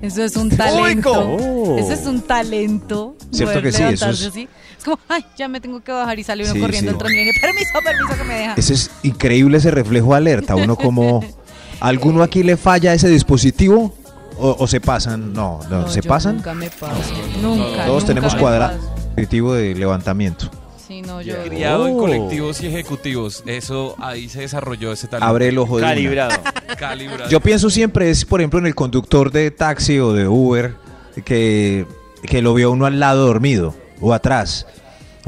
Eso 0.00 0.22
es 0.22 0.36
un 0.36 0.48
talento. 0.48 1.12
Oh. 1.12 1.76
Eso 1.78 1.92
es 1.92 2.06
un 2.06 2.20
talento. 2.22 3.16
Cierto 3.32 3.60
que 3.60 3.72
sí, 3.72 3.82
eso 3.82 4.10
es- 4.10 4.26
así. 4.26 4.48
Es 4.78 4.84
como, 4.84 4.98
ay, 5.08 5.24
ya 5.36 5.48
me 5.48 5.60
tengo 5.60 5.80
que 5.80 5.92
bajar 5.92 6.18
y 6.18 6.22
sale 6.24 6.44
uno 6.44 6.54
Sí, 6.54 6.60
corriendo 6.60 6.92
sí. 6.92 6.96
el. 6.96 7.00
Permiso, 7.40 7.78
permiso 7.84 8.16
que 8.16 8.24
me 8.24 8.34
deja. 8.34 8.54
Ese 8.56 8.74
es 8.74 8.90
increíble 9.02 9.58
ese 9.58 9.70
reflejo 9.70 10.14
alerta. 10.14 10.54
Uno 10.54 10.76
como... 10.76 11.24
¿Alguno 11.80 12.22
aquí 12.22 12.42
le 12.42 12.58
falla 12.58 12.92
ese 12.92 13.08
dispositivo? 13.08 13.94
¿O, 14.40 14.56
o 14.58 14.66
se 14.66 14.80
pasan? 14.80 15.32
No, 15.32 15.60
no, 15.70 15.88
¿se 15.88 16.00
yo 16.00 16.08
pasan? 16.08 16.36
Nunca 16.36 16.54
me 16.54 16.70
paso. 16.70 17.12
Nunca. 17.42 17.84
Todos 17.86 18.02
nunca 18.02 18.06
tenemos 18.06 18.34
me 18.34 18.40
cuadra 18.40 18.68
paso. 18.72 18.94
dispositivo 19.06 19.54
de 19.54 19.74
levantamiento. 19.74 20.50
Sí, 20.86 21.02
no, 21.02 21.20
yo. 21.22 21.36
Criado 21.44 21.86
en 21.86 21.94
Oh. 21.94 21.98
colectivos 21.98 22.60
y 22.62 22.66
ejecutivos. 22.66 23.42
Eso 23.46 23.94
ahí 24.00 24.28
se 24.28 24.40
desarrolló 24.40 24.92
ese 24.92 25.06
talento. 25.06 25.28
Abre 25.28 25.48
el 25.48 25.58
ojo 25.58 25.76
de. 25.76 25.82
Calibrado. 25.82 26.36
Calibrado. 26.78 27.30
Yo 27.30 27.40
pienso 27.40 27.70
siempre 27.70 28.10
es, 28.10 28.24
por 28.24 28.40
ejemplo, 28.40 28.58
en 28.58 28.66
el 28.66 28.74
conductor 28.74 29.30
de 29.30 29.50
taxi 29.52 29.98
o 30.00 30.12
de 30.12 30.26
Uber 30.26 30.74
que, 31.24 31.86
que 32.22 32.42
lo 32.42 32.54
vio 32.54 32.70
uno 32.72 32.86
al 32.86 32.98
lado 32.98 33.26
dormido 33.26 33.74
o 34.00 34.12
atrás. 34.12 34.66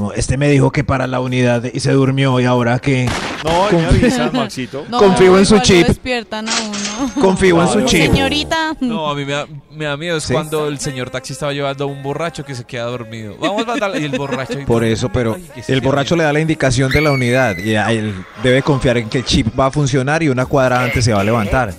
No, 0.03 0.13
este 0.13 0.37
me 0.37 0.49
dijo 0.49 0.73
que 0.73 0.83
para 0.83 1.07
la 1.07 1.21
unidad 1.21 1.63
y 1.73 1.79
se 1.79 1.93
durmió 1.93 2.41
y 2.41 2.45
ahora 2.45 2.81
que 2.81 3.09
No, 3.45 3.71
me 3.79 3.85
avisa, 3.87 4.31
Maxito. 4.33 4.85
No, 4.91 4.99
Confío 4.99 5.39
en 5.39 5.47
su 5.47 5.55
igual 5.55 5.69
lo 5.69 5.75
chip. 5.75 5.87
despiertan 5.87 6.49
a 6.49 6.53
uno. 6.61 7.13
confío 7.21 7.61
en 7.61 7.67
su 7.69 7.73
Claro. 7.75 7.87
chip. 7.87 8.11
Señorita. 8.13 8.77
No, 8.81 9.09
a 9.09 9.15
mí 9.15 9.25
me 9.25 9.33
da, 9.33 9.47
me 9.71 9.85
da 9.85 9.97
miedo. 9.97 10.17
Es 10.17 10.25
Sí. 10.25 10.33
cuando 10.33 10.67
el 10.67 10.81
señor 10.81 11.11
taxi 11.11 11.35
estaba 11.35 11.53
llevando 11.53 11.85
a 11.85 11.87
un 11.87 12.03
borracho 12.03 12.45
que 12.45 12.55
se 12.57 12.65
queda 12.65 12.85
dormido. 12.85 13.37
Vamos 13.41 13.63
a 13.63 13.67
matarlo. 13.67 13.99
Y 14.01 14.05
el 14.05 14.19
borracho. 14.19 14.59
ahí- 14.59 14.65
Por 14.65 14.83
eso, 14.83 15.09
pero 15.13 15.35
Ay, 15.37 15.49
que 15.55 15.63
se 15.63 15.73
el 15.73 15.81
borracho 15.81 16.17
le 16.17 16.25
da 16.25 16.33
la 16.33 16.41
indicación 16.41 16.91
de 16.91 17.01
la 17.01 17.13
unidad 17.13 17.57
y 17.59 17.77
a 17.77 17.93
él 17.93 18.13
debe 18.43 18.63
confiar 18.63 18.99
en 18.99 19.09
que 19.09 19.19
el 19.19 19.25
chip 19.25 19.49
va 19.59 19.67
a 19.67 19.71
funcionar 19.71 20.23
y 20.25 20.29
una 20.31 20.47
cuadra 20.47 20.83
antes 20.83 21.05
se 21.05 21.13
va 21.13 21.21
a 21.21 21.25
levantar. 21.25 21.73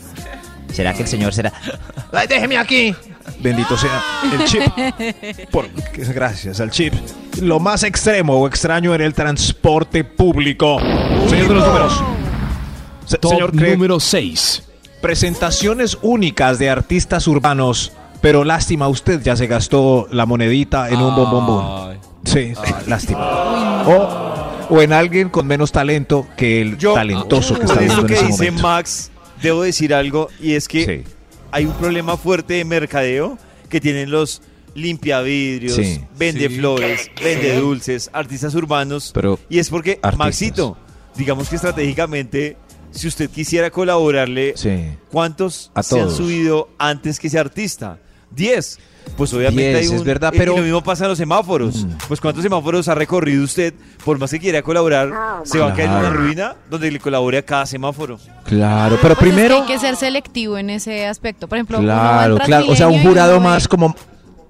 ¿Será 0.72 0.94
que 0.94 1.01
el 1.03 1.08
señor 1.10 1.34
será? 1.34 1.51
¡Ay, 2.13 2.27
déjeme 2.27 2.58
aquí! 2.58 2.96
Bendito 3.39 3.77
sea 3.77 4.01
el 4.34 4.46
chip. 4.46 4.62
Por, 5.51 5.68
gracias 6.13 6.60
al 6.60 6.72
chip. 6.72 6.94
Lo 7.42 7.60
más 7.60 7.84
extremo 7.84 8.36
o 8.39 8.48
extraño 8.48 8.94
en 8.96 9.01
el 9.01 9.13
transporte 9.13 10.03
público. 10.03 10.80
Señor 11.30 11.48
de 11.50 11.53
los 11.56 11.65
números. 11.68 12.03
Se- 13.06 13.18
Top 13.18 13.32
señor 13.32 13.51
Craig, 13.56 13.74
número 13.74 14.00
6. 14.00 14.63
presentaciones 15.01 15.98
únicas 16.01 16.60
de 16.60 16.70
artistas 16.70 17.27
urbanos. 17.27 17.92
Pero 18.22 18.46
lástima, 18.46 18.88
usted 18.88 19.22
ya 19.22 19.36
se 19.36 19.48
gastó 19.48 20.08
la 20.12 20.25
monedita 20.25 20.89
en 20.89 21.01
un 21.01 21.13
bombombón. 21.15 21.92
Ay. 21.92 21.98
Sí, 22.24 22.53
lástima. 22.88 23.84
O, 23.86 24.68
o 24.70 24.82
en 24.82 24.94
alguien 24.94 25.27
con 25.27 25.46
menos 25.46 25.74
talento 25.74 26.25
que 26.38 26.62
el 26.62 26.77
Yo, 26.77 26.94
talentoso 26.94 27.60
que 27.60 27.65
está 27.65 27.80
viendo 27.82 28.00
en 28.01 28.08
que 28.08 28.13
ese 28.13 28.25
dice 28.27 28.44
momento. 28.51 28.62
Max, 28.68 29.12
debo 29.42 29.63
decir 29.63 29.94
algo, 29.94 30.30
y 30.42 30.53
es 30.53 30.70
que 30.70 30.86
Sí. 30.86 31.12
Hay 31.54 31.66
un 31.66 31.74
problema 31.74 32.18
fuerte 32.18 32.56
de 32.56 32.66
mercadeo 32.66 33.38
que 33.70 33.80
tienen 33.80 34.10
los 34.10 34.42
limpiavidrios, 34.74 35.76
Sí. 35.76 36.02
vende 36.18 36.50
Sí. 36.50 36.56
flores, 36.58 37.12
vende 37.24 37.56
dulces, 37.58 38.10
artistas 38.12 38.56
urbanos. 38.56 39.12
Pero 39.14 39.40
y 39.50 39.60
es 39.60 39.70
porque, 39.70 40.00
artistas. 40.02 40.18
Maxito, 40.18 40.78
digamos 41.16 41.50
que 41.50 41.56
estratégicamente, 41.58 42.58
si 42.92 43.08
usted 43.08 43.30
quisiera 43.30 43.70
colaborarle, 43.70 44.54
Sí. 44.56 44.72
¿cuántos 45.12 45.72
A 45.76 45.84
se 45.84 46.00
han 46.02 46.10
subido 46.12 46.70
antes 46.80 47.20
que 47.20 47.28
ese 47.28 47.38
artista? 47.38 48.00
Diez. 48.36 48.80
Pues 49.18 49.34
obviamente 49.34 49.70
Diez, 49.72 49.82
hay 49.82 49.88
un, 49.90 49.96
es 49.96 50.04
verdad, 50.04 50.32
y 50.34 50.38
pero- 50.38 50.56
lo 50.56 50.63
mismo 50.63 50.82
pasa 50.82 51.04
en 51.04 51.10
los 51.10 51.18
semáforos. 51.18 51.84
Mm. 51.86 51.90
Pues 52.08 52.22
¿cuántos 52.22 52.42
semáforos 52.42 52.88
ha 52.88 52.96
recorrido 52.96 53.44
usted? 53.44 53.74
Por 54.06 54.18
más 54.18 54.32
que 54.32 54.40
quiera 54.40 54.62
colaborar, 54.62 55.12
se 55.44 55.60
va 55.60 55.72
a 55.72 55.74
caer 55.74 55.90
en 55.90 55.96
una 55.96 56.10
ruina 56.10 56.56
donde 56.70 56.90
le 56.90 57.00
colabore 57.00 57.38
a 57.40 57.42
cada 57.42 57.66
semáforo. 57.66 58.18
Claro, 58.46 58.98
pero 59.02 59.16
Pues 59.16 59.28
es 59.30 59.34
que 59.36 59.36
primero. 59.42 59.62
hay 59.62 59.68
que 59.68 59.78
ser 59.80 59.96
selectivo 59.98 60.58
en 60.58 60.70
ese 60.70 61.06
aspecto. 61.06 61.48
Por 61.48 61.58
ejemplo, 61.58 61.80
Claro, 61.80 62.38
claro. 62.40 62.66
O 62.70 62.75
sea, 62.75 62.88
un 62.88 62.96
y 63.02 63.04
jurado 63.04 63.40
más 63.42 63.68
como, 63.68 63.94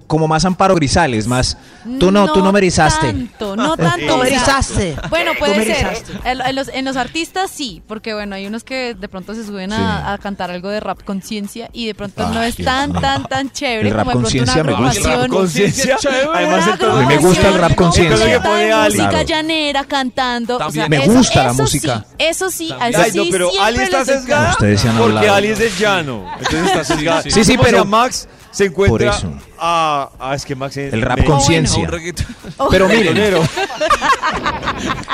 como 0.06 0.28
más 0.28 0.44
Amparo 0.44 0.74
Grisales, 0.74 1.26
más. 1.26 1.56
Tú 1.98 2.10
no, 2.10 2.32
tú 2.32 2.42
no 2.42 2.52
me 2.52 2.58
erizaste. 2.58 3.06
Tanto, 3.06 3.56
no 3.56 3.76
tanto. 3.76 4.06
Tú 4.06 4.16
me 4.16 4.22
o 4.22 4.24
sea, 4.24 4.26
erizaste. 4.26 4.96
Bueno, 5.10 5.32
puede 5.38 5.64
ser. 5.64 6.02
En, 6.24 6.54
los, 6.56 6.68
en 6.68 6.84
los 6.84 6.96
artistas 6.96 7.50
sí, 7.50 7.82
porque 7.86 8.14
bueno, 8.14 8.34
hay 8.36 8.46
unos 8.46 8.64
que 8.64 8.94
de 8.94 9.08
pronto 9.08 9.34
se 9.34 9.44
suben 9.44 9.70
Sí. 9.70 9.76
a, 9.78 10.12
a 10.12 10.18
cantar 10.18 10.50
algo 10.50 10.68
de 10.68 10.80
rap 10.80 11.02
conciencia 11.04 11.70
y 11.72 11.86
de 11.86 11.94
pronto 11.94 12.28
no 12.28 12.40
Ay, 12.40 12.50
es 12.50 12.56
tan, 12.64 12.92
tan, 12.92 13.24
tan 13.24 13.50
chévere 13.50 13.88
El 13.88 13.94
rap 13.94 14.10
como 14.12 14.28
de 14.28 14.42
pronto 14.42 14.52
una 14.52 14.62
conciencia 14.62 14.64
me 14.64 14.72
gusta. 14.74 15.16
rap 15.16 15.28
conciencia. 15.30 15.96
Además, 16.34 16.66
el 17.00 17.06
me 17.06 17.16
gusta 17.18 17.48
el 17.48 17.54
rap 17.58 17.74
conciencia. 17.74 18.26
de 18.26 18.40
Claro. 18.40 18.84
música 18.84 19.22
llanera 19.22 19.84
cantando. 19.84 20.56
O 20.58 20.70
sea, 20.70 20.88
Me 20.88 20.98
eso- 20.98 21.12
gusta 21.12 21.44
la 21.44 21.50
eso 21.52 21.62
música. 21.62 22.04
Sí, 22.08 22.14
eso 22.18 22.50
sí, 22.50 22.66
eso 22.66 22.76
Ay, 22.80 22.92
no, 22.92 23.24
sí 23.24 23.28
pero 23.32 23.50
siempre 23.50 23.66
Ali 23.66 23.78
está 23.84 24.04
sesgada 24.04 24.50
Ustedes 24.50 24.80
se 24.80 24.88
han 24.88 24.96
porque. 24.98 25.28
Ali 25.28 25.48
es 25.48 25.58
del 25.58 25.76
llano. 25.76 26.24
Entonces 26.38 26.66
está 26.66 26.84
sesgada. 26.84 27.22
sí. 27.22 27.44
Sí, 27.44 27.56
pero- 27.60 27.84
Max 27.84 28.28
se 28.54 28.66
encuentra 28.66 29.10
Por 29.10 29.18
eso. 29.18 29.32
a... 29.58 30.10
Ah, 30.18 30.34
es 30.34 30.44
que 30.44 30.54
Max. 30.54 30.76
El 30.76 31.02
rap 31.02 31.24
conciencia. 31.24 31.82
Un 31.82 31.88
reggaetón. 31.88 32.26
Pero 32.70 32.88
miren. 32.88 33.16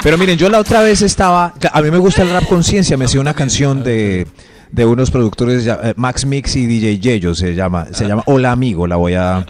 Pero 0.03 0.19
miren, 0.19 0.37
yo 0.37 0.51
la 0.51 0.59
otra 0.59 0.83
vez 0.83 1.01
estaba. 1.01 1.55
A 1.73 1.83
mí 1.83 1.91
me 1.91 1.99
gusta 1.99 2.23
el 2.23 2.31
rap 2.31 2.45
conciencia. 2.47 2.97
Me 2.99 3.07
hacía 3.07 3.21
una 3.21 3.33
canción 3.33 3.83
de, 3.83 4.27
de 4.71 4.85
unos 4.85 5.11
productores, 5.11 5.67
eh, 5.67 5.95
Max 5.97 6.27
Mix 6.27 6.55
y 6.57 6.67
DJ 6.67 6.99
Yello 6.99 7.35
se 7.35 7.55
llama. 7.55 7.87
Se 7.93 8.07
llama 8.07 8.23
Hola 8.27 8.53
Amigo. 8.53 8.87
La 8.87 8.97
voy 8.97 9.15
a, 9.15 9.47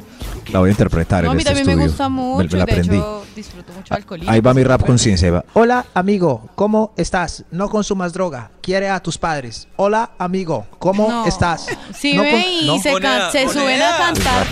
la 0.52 0.58
voy 0.60 0.68
a 0.68 0.70
interpretar 0.72 1.24
No, 1.24 1.30
a 1.30 1.32
en 1.32 1.36
mí 1.36 1.42
este 1.42 1.54
también 1.54 1.66
me 1.66 1.72
estudio. 1.84 1.88
gusta 1.90 2.08
mucho. 2.08 2.38
Me, 2.38 2.44
me 2.44 2.58
la 2.58 2.64
de 2.64 2.72
aprendí. 2.72 2.96
hecho, 2.96 3.24
disfruto 3.36 3.72
mucho 3.72 3.94
alcoholismo. 3.94 4.32
Ahí 4.32 4.40
va 4.40 4.54
mi 4.54 4.64
rap 4.64 4.84
conciencia. 4.84 5.44
Hola, 5.54 5.86
amigo, 5.94 6.48
¿cómo 6.54 6.92
estás? 6.96 7.44
No 7.50 7.68
consumas 7.68 8.12
droga. 8.12 8.50
Quiere 8.60 8.88
a 8.90 9.00
tus 9.00 9.16
padres. 9.18 9.68
Hola, 9.76 10.10
amigo, 10.18 10.66
¿cómo 10.78 11.08
No. 11.08 11.26
estás? 11.26 11.66
Sí, 11.96 12.14
No 12.14 12.22
ve 12.22 12.40
y 12.62 12.66
no. 12.66 12.78
se, 12.80 12.92
can- 13.00 13.32
se 13.32 13.48
suben 13.48 13.80
a 13.82 13.96
cantar 13.96 14.46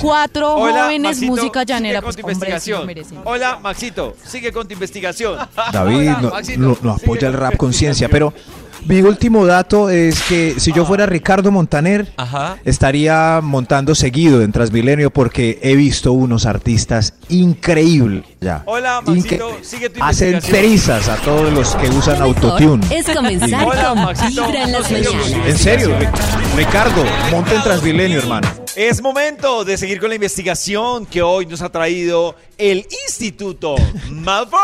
cuatro 0.00 0.54
Hola, 0.54 0.84
jóvenes 0.84 1.02
Maxito, 1.16 1.32
música 1.32 1.62
llanera. 1.64 2.00
sigue 2.00 2.02
con 2.02 2.02
Pues 2.02 2.16
tu 2.16 2.22
hombre, 2.22 2.54
sí 2.60 2.70
investigación. 2.72 3.22
Hola, 3.24 3.58
Maxito, 3.62 4.16
sigue 4.24 4.52
con 4.52 4.66
tu 4.66 4.72
investigación. 4.74 5.38
David 5.72 6.10
no, 6.20 6.30
Maxito, 6.30 6.90
apoya 6.90 7.28
el 7.28 7.34
rap 7.34 7.52
tu 7.52 7.58
conciencia. 7.58 8.06
investigación. 8.06 8.10
Pero 8.10 8.61
mi 8.86 9.00
último 9.02 9.46
dato 9.46 9.90
es 9.90 10.20
que 10.22 10.54
si 10.58 10.72
yo 10.72 10.84
fuera 10.84 11.06
Ricardo 11.06 11.50
Montaner, 11.50 12.12
Ajá. 12.16 12.58
estaría 12.64 13.40
montando 13.42 13.94
seguido 13.94 14.42
en 14.42 14.52
Transmilenio 14.52 15.10
porque 15.10 15.58
he 15.62 15.76
visto 15.76 16.12
unos 16.12 16.46
artistas 16.46 17.14
increíbles. 17.28 18.24
Ya. 18.40 18.62
Hola, 18.66 19.00
Maxito, 19.00 19.56
sigue 19.62 19.88
tu 19.90 20.02
Hacen 20.02 20.40
trizas 20.40 21.08
a 21.08 21.16
todos 21.16 21.52
los 21.52 21.74
que 21.76 21.88
usan 21.90 22.20
autotune. 22.20 22.84
Es 22.94 23.06
comenzar 23.14 23.64
Hola, 23.64 23.88
con 23.90 24.02
Maxito. 24.02 24.46
Vibra 24.46 24.64
en 24.64 24.72
las 24.72 24.82
No 24.82 24.88
sé, 24.98 25.04
mañanas. 25.10 25.46
En 25.48 25.58
serio, 25.58 25.98
Ri- 25.98 26.56
Ricardo, 26.56 27.04
monta 27.30 27.54
en 27.54 27.62
Transmilenio, 27.62 28.18
hermano. 28.18 28.48
Es 28.74 29.00
momento 29.02 29.64
de 29.64 29.76
seguir 29.76 30.00
con 30.00 30.08
la 30.08 30.14
investigación 30.16 31.06
que 31.06 31.22
hoy 31.22 31.46
nos 31.46 31.62
ha 31.62 31.68
traído 31.70 32.34
el 32.58 32.86
Instituto 33.06 33.76
Malfoy. 34.10 34.58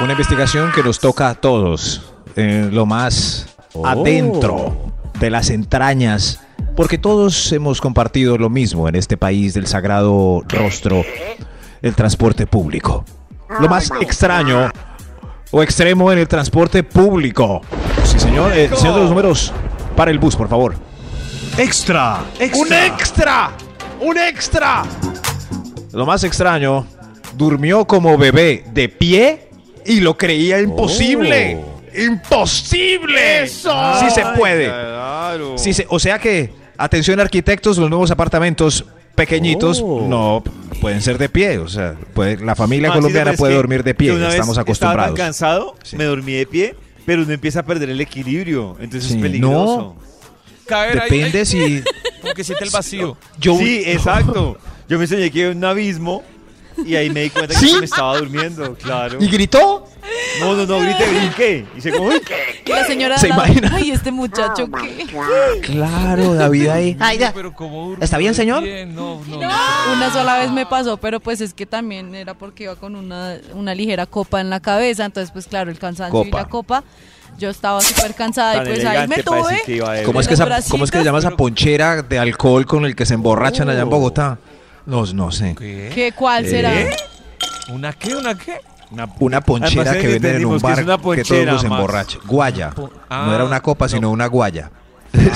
Una 0.00 0.12
investigación 0.12 0.72
que 0.72 0.82
nos 0.82 0.98
toca 0.98 1.28
a 1.28 1.34
todos, 1.34 2.14
en 2.34 2.74
lo 2.74 2.86
más 2.86 3.54
adentro 3.84 4.92
de 5.20 5.28
las 5.28 5.50
entrañas, 5.50 6.40
porque 6.74 6.96
todos 6.96 7.52
hemos 7.52 7.82
compartido 7.82 8.38
lo 8.38 8.48
mismo 8.48 8.88
en 8.88 8.94
este 8.94 9.18
país 9.18 9.52
del 9.52 9.66
sagrado 9.66 10.42
rostro, 10.48 11.04
el 11.82 11.94
transporte 11.94 12.46
público. 12.46 13.04
Lo 13.60 13.68
más 13.68 13.90
extraño 14.00 14.70
o 15.50 15.62
extremo 15.62 16.10
en 16.10 16.18
el 16.18 16.28
transporte 16.28 16.82
público. 16.82 17.60
Sí, 18.04 18.18
señor. 18.18 18.56
Eh, 18.56 18.70
señor 18.74 18.94
de 18.94 19.00
los 19.00 19.10
números, 19.10 19.52
para 19.96 20.10
el 20.10 20.18
bus, 20.18 20.34
por 20.34 20.48
favor. 20.48 20.76
Extra. 21.58 22.20
¡Un 22.54 22.72
extra! 22.72 23.50
¡Un 24.00 24.16
extra! 24.16 24.82
Lo 25.92 26.06
más 26.06 26.24
extraño, 26.24 26.86
durmió 27.36 27.84
como 27.84 28.16
bebé 28.16 28.64
de 28.72 28.88
pie 28.88 29.49
y 29.86 30.00
lo 30.00 30.16
creía 30.16 30.60
imposible. 30.60 31.58
¡Imposible! 31.96 33.42
¡Eso! 33.44 33.72
Sí 34.00 34.10
se 34.10 34.22
puede. 34.36 34.66
Claro. 34.66 35.58
Sí 35.58 35.72
se- 35.72 35.86
o 35.88 35.98
sea 35.98 36.18
que, 36.18 36.52
atención 36.76 37.18
arquitectos, 37.20 37.78
los 37.78 37.88
nuevos 37.90 38.10
apartamentos 38.10 38.84
pequeñitos 39.14 39.82
no 39.82 40.42
pueden 40.80 41.02
ser 41.02 41.18
de 41.18 41.28
pie. 41.28 41.58
O 41.58 41.68
sea, 41.68 41.94
puede- 42.14 42.38
la 42.38 42.54
familia 42.54 42.92
colombiana 42.92 43.32
puede 43.34 43.54
dormir 43.54 43.82
de 43.82 43.94
pie. 43.94 44.12
Estamos 44.12 44.50
Estaba 44.50 44.62
acostumbrados. 44.62 45.14
tan 45.16 45.26
cansado, 45.26 45.74
Sí. 45.82 45.96
me 45.96 46.04
dormí 46.04 46.32
de 46.32 46.46
pie, 46.46 46.74
pero 47.04 47.22
uno 47.22 47.32
empieza 47.32 47.60
a 47.60 47.62
perder 47.64 47.90
el 47.90 48.00
equilibrio. 48.00 48.76
Entonces 48.80 49.10
Sí, 49.10 49.16
es 49.16 49.22
peligroso. 49.22 49.96
Caer 50.66 51.00
ahí, 51.00 51.10
Depende 51.10 51.38
ay, 51.40 51.46
si 51.46 51.82
Como 52.22 52.34
que 52.34 52.44
siente 52.44 52.64
el 52.64 52.70
vacío. 52.70 53.16
yo 53.40 53.56
Sí, 53.58 53.82
exacto. 53.86 54.56
Yo 54.88 54.98
me 54.98 55.06
soñé 55.06 55.30
que 55.30 55.42
era 55.42 55.50
un 55.50 55.64
abismo 55.64 56.22
y 56.84 56.96
ahí 56.96 57.10
me 57.10 57.22
di 57.22 57.30
cuenta 57.30 57.54
que 57.54 57.66
¿Sí? 57.66 57.76
me 57.78 57.84
estaba 57.84 58.18
durmiendo, 58.18 58.74
claro. 58.74 59.18
y 59.20 59.28
gritó. 59.28 59.86
No, 60.40 60.54
no, 60.54 60.66
no, 60.66 60.80
grité, 60.80 61.06
brinqué. 61.08 61.66
Y 61.76 61.80
se 61.80 61.92
como, 61.92 62.08
uy, 62.08 62.20
Y 62.64 62.70
la 62.70 62.84
señora 62.84 63.18
¿Se 63.18 63.28
imagina? 63.28 63.70
Ay, 63.74 63.90
este 63.90 64.10
muchacho 64.10 64.68
qué. 64.70 65.06
Claro, 65.62 66.34
David 66.34 66.68
ahí. 66.68 66.96
Ay, 66.98 67.18
ya. 67.18 67.32
Pero 67.32 67.52
como 67.52 67.88
durmió 67.88 68.04
¿Está 68.04 68.18
bien, 68.18 68.34
señor? 68.34 68.62
No, 68.88 69.20
no. 69.26 69.38
Una 69.38 70.12
sola 70.12 70.38
vez 70.38 70.50
me 70.50 70.66
pasó, 70.66 70.96
pero 70.96 71.20
pues 71.20 71.40
es 71.40 71.54
que 71.54 71.66
también 71.66 72.14
era 72.14 72.34
porque 72.34 72.64
iba 72.64 72.76
con 72.76 72.96
una, 72.96 73.36
una 73.54 73.74
ligera 73.74 74.06
copa 74.06 74.40
en 74.40 74.50
la 74.50 74.60
cabeza, 74.60 75.04
entonces 75.04 75.30
pues 75.30 75.46
claro, 75.46 75.70
el 75.70 75.78
cansancio 75.78 76.24
y 76.24 76.30
la 76.30 76.48
copa. 76.48 76.84
Yo 77.38 77.48
estaba 77.48 77.80
súper 77.80 78.14
cansada 78.14 78.54
tan 78.54 78.66
y 78.66 78.68
pues 78.68 78.84
ahí 78.84 79.08
me 79.08 79.22
tuve. 79.22 79.62
¿Cómo 80.04 80.20
es, 80.20 80.28
que 80.28 80.36
Los 80.36 80.40
esa, 80.40 80.70
¿Cómo 80.70 80.84
es 80.84 80.90
que 80.90 80.98
se 80.98 81.04
llama 81.04 81.20
esa 81.20 81.30
ponchera 81.30 82.02
de 82.02 82.18
alcohol 82.18 82.66
con 82.66 82.84
el 82.84 82.94
que 82.94 83.06
se 83.06 83.14
emborrachan 83.14 83.68
allá 83.70 83.82
en 83.82 83.88
Bogotá? 83.88 84.38
No, 84.86 85.04
no 85.12 85.30
sé. 85.32 85.54
¿Qué? 85.58 85.90
¿Qué, 85.94 86.12
¿Cuál 86.12 86.46
será? 86.46 86.72
¿Una 87.72 87.92
qué? 87.92 88.14
¿Una 88.16 88.36
qué? 88.36 88.60
Una, 88.90 89.08
Una 89.20 89.40
ponchera 89.40 89.96
que 89.98 90.06
venden 90.08 90.36
en 90.36 90.46
un 90.46 90.58
bar 90.58 90.76
que, 90.78 90.82
todo 90.84 90.94
el 90.94 91.00
ponchera, 91.00 91.52
mundo 91.52 91.58
se 91.60 91.68
Max. 91.68 91.78
emborracha. 91.80 92.18
Guaya. 92.26 92.70
Po- 92.70 92.90
no 93.08 93.34
era 93.34 93.44
Ah, 93.44 93.46
una 93.46 93.60
copa, 93.60 93.84
no. 93.84 93.88
sino 93.88 94.10
una 94.10 94.26
guaya. 94.26 94.70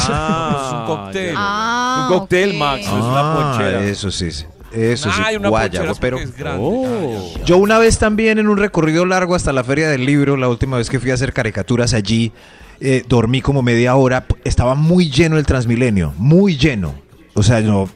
Ah, 0.09 0.67
Es 0.67 0.73
un 0.73 0.87
cóctel. 0.87 1.35
Ah, 1.37 2.09
un 2.11 2.19
cóctel. 2.19 2.55
Max, 2.55 2.81
es 2.83 2.89
una 2.89 3.21
Ah, 3.21 3.53
ponchera. 3.57 3.85
eso 3.85 4.11
sí. 4.11 4.31
sí. 4.33 4.45
Eso 4.73 5.09
sí, 5.13 5.21
Ah, 5.25 5.31
una 5.39 5.49
guaya. 5.51 5.69
ponchera 5.85 5.93
es 5.93 5.99
Pero. 6.01 6.19
Ah, 6.19 7.39
ya. 7.39 7.45
yo 7.45 7.59
una 7.59 7.79
vez 7.79 7.99
también 7.99 8.39
en 8.41 8.49
un 8.49 8.57
recorrido 8.57 9.07
largo 9.07 9.37
hasta 9.37 9.53
la 9.53 9.63
Feria 9.63 9.89
del 9.89 10.05
Libro, 10.05 10.37
la 10.37 10.49
última 10.49 10.77
vez 10.79 10.91
que 10.91 10.99
fui 10.99 11.13
a 11.13 11.15
hacer 11.15 11.33
caricaturas 11.33 11.95
allí, 11.95 12.33
eh, 12.81 13.05
dormí 13.07 13.41
como 13.41 13.63
media 13.63 13.95
hora. 13.95 14.27
Estaba 14.45 14.75
muy 14.75 15.11
lleno 15.11 15.39
el 15.39 15.47
Transmilenio, 15.47 16.13
muy 16.17 16.57
lleno. 16.57 16.95
O 17.35 17.43
sea, 17.45 17.61
no. 17.61 17.89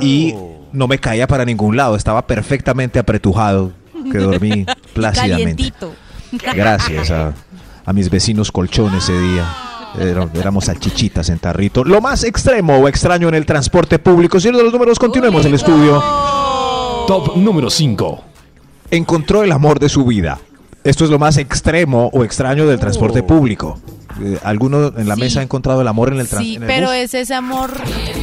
Y, 0.00 0.28
y 0.30 0.34
no 0.74 0.86
me 0.88 0.98
caía 0.98 1.26
para 1.26 1.44
ningún 1.44 1.76
lado, 1.76 1.96
estaba 1.96 2.26
perfectamente 2.26 2.98
apretujado, 2.98 3.72
que 4.12 4.18
dormí 4.18 4.66
plácidamente. 4.94 5.70
Calientito. 5.72 5.92
Gracias 6.54 7.10
a, 7.10 7.32
a 7.86 7.92
mis 7.92 8.10
vecinos 8.10 8.50
colchones 8.52 9.04
ese 9.04 9.18
día. 9.18 9.46
Era- 9.98 10.28
éramos 10.34 10.64
salchichitas 10.64 11.28
en 11.28 11.38
tarrito. 11.38 11.84
Lo 11.84 12.00
más 12.00 12.24
extremo 12.24 12.76
o 12.78 12.88
extraño 12.88 13.28
en 13.28 13.34
el 13.36 13.46
transporte 13.46 13.98
público. 14.00 14.40
Señor 14.40 14.56
de 14.56 14.64
los 14.64 14.72
números, 14.72 14.98
continuemos 14.98 15.44
el 15.46 15.54
estudio. 15.54 16.02
Top 17.06 17.36
número 17.36 17.70
5. 17.70 18.24
Encontró 18.90 19.42
el 19.44 19.52
amor 19.52 19.78
de 19.78 19.88
su 19.88 20.04
vida. 20.04 20.38
Esto 20.82 21.04
es 21.04 21.10
lo 21.10 21.18
más 21.18 21.36
extremo 21.38 22.10
o 22.12 22.24
extraño 22.24 22.66
del 22.66 22.78
transporte 22.80 23.22
público. 23.22 23.78
Eh, 24.22 24.38
¿Alguno 24.44 24.88
en 24.96 25.08
la 25.08 25.14
Sí. 25.14 25.20
mesa 25.22 25.40
ha 25.40 25.42
encontrado 25.42 25.80
el 25.80 25.88
amor 25.88 26.12
en 26.12 26.20
el 26.20 26.26
Sí, 26.26 26.30
transporte? 26.30 26.66
pero 26.66 26.92
es 26.92 27.14
ese 27.14 27.34
amor 27.34 27.70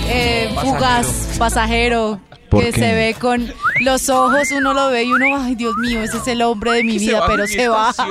eh, 0.08 0.54
fugaz, 0.62 1.08
pasajero, 1.38 2.20
¿Por 2.52 2.64
que 2.64 2.72
qué? 2.72 2.80
se 2.80 2.94
ve 2.94 3.16
con 3.20 3.52
los 3.80 4.10
ojos, 4.10 4.52
uno 4.52 4.74
lo 4.74 4.90
ve 4.90 5.04
y 5.06 5.12
uno, 5.12 5.26
ay 5.42 5.56
Dios 5.56 5.74
mío, 5.78 6.02
ese 6.02 6.18
es 6.18 6.28
el 6.28 6.42
hombre 6.44 6.74
de 6.74 6.84
mi 6.84 6.94
Que 6.94 7.06
vida, 7.06 7.24
pero 7.26 7.48
se 7.48 7.68
baja, 7.68 8.06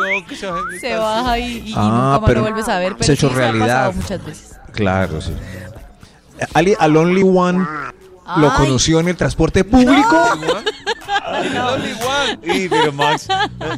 se 0.80 0.94
baja 0.97 1.38
y, 1.38 1.59
y 1.68 1.75
Ah, 1.76 1.82
nunca 1.82 2.20
más 2.20 2.20
pero 2.26 2.40
lo 2.40 2.47
vuelves 2.47 2.68
a 2.68 2.78
ver. 2.78 2.94
Pero 2.94 3.04
se 3.04 3.12
ha 3.12 3.14
hecho 3.14 3.28
sí, 3.28 3.35
realidad. 3.35 3.92
muchas 3.94 4.25
veces. 4.25 4.56
Claro, 4.73 5.20
sí. 5.20 5.32
Ali, 6.54 6.75
al 6.78 6.97
Only 6.97 7.23
One 7.23 7.66
lo 8.38 8.54
conoció 8.54 8.99
en 9.00 9.09
el 9.09 9.16
transporte 9.16 9.62
público. 9.64 10.16
Igual. 11.28 12.40
Y, 12.42 12.68
pero 12.68 12.92
Max, 12.92 13.28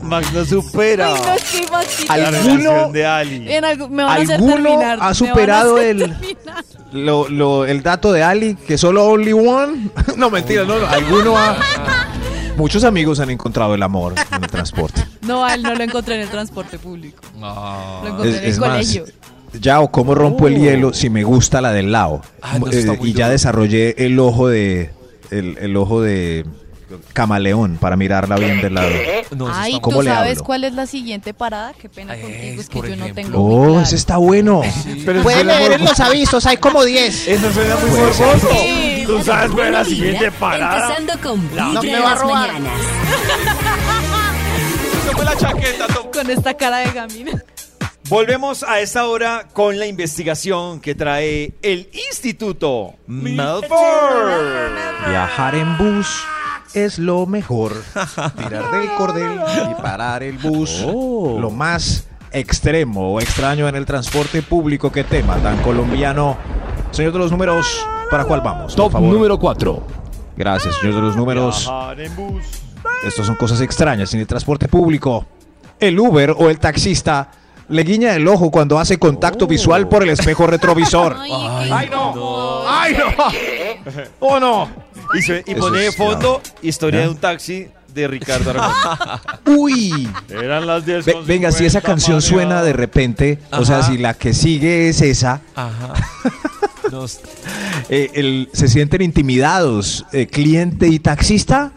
Max 0.03 0.33
no 0.33 0.45
supera 0.45 1.15
Ay, 1.15 1.21
no, 1.23 1.39
sí, 1.39 1.65
Maxito. 1.71 2.07
la 2.09 2.15
¿Alguno- 2.15 2.43
relación 2.43 2.93
de 2.93 3.07
Ali. 3.07 3.53
En 3.53 3.65
algo- 3.65 3.89
me 3.89 4.03
van 4.05 4.19
a 4.19 4.23
hacer 4.23 4.35
¿Alguno 4.37 4.53
terminar. 4.55 4.79
me 4.79 4.85
ha 4.85 4.97
van 4.97 5.11
a 5.11 5.15
superado 5.15 5.77
hacer 5.77 5.89
el- 5.89 5.99
terminar. 5.99 6.65
Lo, 6.93 7.29
lo- 7.29 7.65
el 7.65 7.83
dato 7.83 8.13
de 8.13 8.23
Ali, 8.23 8.55
que 8.55 8.77
solo 8.79 9.05
Only 9.07 9.33
One. 9.33 9.91
no, 10.17 10.31
mentira, 10.31 10.65
no, 10.65 10.79
no. 10.79 10.87
Alguno 10.87 11.37
ha. 11.39 11.57
Muchos 12.57 12.85
amigos 12.85 13.19
han 13.19 13.31
encontrado 13.31 13.75
el 13.75 13.83
amor 13.83 14.15
en 14.31 14.45
el 14.45 14.51
transporte. 14.51 15.03
No, 15.23 15.43
a 15.45 15.55
él 15.55 15.63
no 15.63 15.75
lo 15.75 15.83
encontré 15.83 16.17
en 16.17 16.21
el 16.23 16.29
transporte 16.29 16.79
público. 16.79 17.23
Lo 17.41 18.07
encontré 18.09 18.31
Es, 18.31 18.37
en 18.37 18.45
el 18.45 18.51
es 18.51 18.59
más, 18.59 18.71
colegio. 18.71 19.05
ya 19.59 19.81
o 19.81 19.91
cómo 19.91 20.15
rompo 20.15 20.49
el 20.49 20.59
hielo 20.61 20.93
si 20.93 21.09
me 21.09 21.25
gusta 21.25 21.63
la 21.63 21.73
del 21.73 21.91
lado. 21.93 22.21
Ah, 22.43 22.59
no, 22.59 22.67
está 22.69 22.93
Eh, 22.93 22.97
muy 22.99 23.11
y 23.11 23.13
ya 23.15 23.25
duro. 23.27 23.33
desarrollé 23.33 23.95
el 24.05 24.19
ojo 24.19 24.49
de. 24.49 24.91
El, 25.31 25.57
el 25.63 25.75
ojo 25.79 26.03
de 26.03 26.45
camaleón 27.13 27.79
para 27.81 27.97
mirarla 27.97 28.37
bien 28.37 28.61
del 28.61 28.75
lado. 28.75 28.89
No, 29.37 29.49
Ay, 29.53 29.73
está- 29.73 29.83
¿cómo 29.83 29.97
¿tú 29.99 30.03
le 30.03 30.11
sabes 30.11 30.33
hablo? 30.39 30.45
cuál 30.45 30.65
es 30.65 30.73
la 30.75 30.87
siguiente 30.87 31.33
parada? 31.35 31.73
Qué 31.81 31.89
pena 31.89 32.13
Ay, 32.15 32.23
contigo, 32.23 32.61
es 32.61 32.69
que 32.69 32.77
yo 32.79 32.83
no 32.83 32.89
ejemplo. 33.07 33.15
tengo 33.15 33.39
muy 33.39 33.57
Oh, 33.57 33.65
claro. 33.69 33.81
ese 33.83 33.97
está 33.97 34.17
bueno. 34.19 34.63
Pero 35.05 35.23
Pueden 35.23 35.47
leer 35.47 35.73
en 35.73 35.85
los 35.85 36.01
avisos, 36.01 36.45
hay 36.47 36.57
como 36.57 36.85
10. 36.85 37.29
Eso 37.33 37.53
suena 37.53 37.77
muy 37.77 37.91
Puede 37.91 38.13
ser. 38.15 38.27
morboso. 38.27 38.49
Sí. 38.63 39.05
Tú 39.07 39.23
sabes 39.23 39.51
cuál 39.53 39.67
es 39.69 39.73
la 39.73 39.85
siguiente 39.85 40.31
parada. 40.33 40.97
Empezando 40.97 41.29
con 41.29 41.57
No 41.57 41.81
Vibra 41.81 41.99
me 41.99 42.05
va 42.05 42.13
a 42.13 42.15
robar. 42.17 42.51
la 45.25 45.37
chaqueta. 45.37 45.87
Con 46.13 46.31
esta 46.31 46.55
cara 46.55 46.79
de 46.79 46.91
gamina. 46.93 47.43
Volvemos 48.09 48.63
a 48.65 48.81
esta 48.81 49.07
hora 49.07 49.47
con 49.53 49.79
la 49.79 49.87
investigación 49.87 50.81
que 50.81 50.95
trae 50.95 51.55
el 51.63 51.89
Instituto 52.09 52.95
Malfour. 53.07 53.71
Viajar 55.09 55.55
en 55.55 55.79
bus 55.79 56.09
es 56.75 56.99
lo 56.99 57.27
mejor. 57.27 57.73
Tirar 58.37 58.71
del 58.71 58.95
cordel 58.97 59.41
y 59.71 59.83
parar 59.83 60.23
el 60.23 60.39
bus. 60.39 60.83
Oh. 60.87 61.39
Lo 61.41 61.51
más 61.51 62.07
extremo 62.33 63.13
o 63.13 63.21
extraño 63.21 63.69
en 63.69 63.77
el 63.77 63.85
transporte 63.87 64.43
público. 64.43 64.91
¿Qué 64.91 65.05
tema 65.05 65.37
tan 65.37 65.59
colombiano? 65.63 66.37
Señor 66.91 67.13
de 67.13 67.19
los 67.19 67.31
números, 67.31 67.87
¿para 68.11 68.25
cuál 68.25 68.41
vamos? 68.41 68.75
por 68.75 68.85
Top 68.85 68.93
favor? 68.93 69.13
número 69.13 69.39
4. 69.39 69.83
Gracias, 70.37 70.75
señor 70.77 70.97
de 70.97 71.01
los 71.03 71.17
números. 71.17 71.71
Estas 73.07 73.27
son 73.27 73.37
cosas 73.37 73.61
extrañas 73.61 74.13
en 74.15 74.21
el 74.21 74.27
transporte 74.27 74.69
público. 74.69 75.27
El 75.79 75.99
Uber 75.99 76.35
o 76.39 76.49
el 76.49 76.59
taxista 76.59 77.31
le 77.69 77.83
guiña 77.83 78.15
el 78.15 78.27
ojo 78.29 78.51
cuando 78.51 78.79
hace 78.79 78.99
contacto 78.99 79.47
visual 79.47 79.89
por 79.89 80.03
el 80.03 80.11
espejo 80.11 80.47
retrovisor. 80.47 81.17
Ay, 81.21 81.89
no! 81.91 82.63
¡Ay, 82.69 82.97
no! 82.97 84.05
¡Oh, 84.21 84.39
no! 84.39 84.69
Y, 85.15 85.23
se- 85.23 85.45
y 85.47 85.51
Eso 85.53 85.61
pone 85.61 85.79
de 85.79 85.87
es, 85.89 85.97
fondo 85.97 86.41
historia 86.63 87.01
¿Ya? 87.01 87.07
de 87.07 87.13
un 87.13 87.19
taxi 87.19 87.67
de 87.95 88.09
Ricardo 88.09 88.51
Arjona. 88.51 89.21
¡Uy! 89.47 90.09
Eran 90.31 90.67
las 90.67 90.87
10 90.87 91.05
Ve- 91.05 91.13
con 91.13 91.27
venga, 91.27 91.51
si 91.53 91.65
esa 91.67 91.81
50, 91.81 91.87
canción 91.87 92.17
María. 92.17 92.29
suena 92.29 92.63
de 92.63 92.73
repente, 92.73 93.39
o 93.51 93.65
sea, 93.65 93.81
Ajá. 93.81 93.91
si 93.91 93.99
la 93.99 94.15
que 94.15 94.33
sigue 94.33 94.89
es 94.89 95.03
esa, 95.03 95.41
Ajá. 95.55 95.93
Nos- 96.91 97.21
eh, 97.89 98.11
el- 98.15 98.49
se 98.53 98.69
sienten 98.69 99.03
intimidados 99.03 100.05
eh, 100.13 100.27
cliente 100.27 100.89
y 100.89 100.99
taxista. 100.99 101.73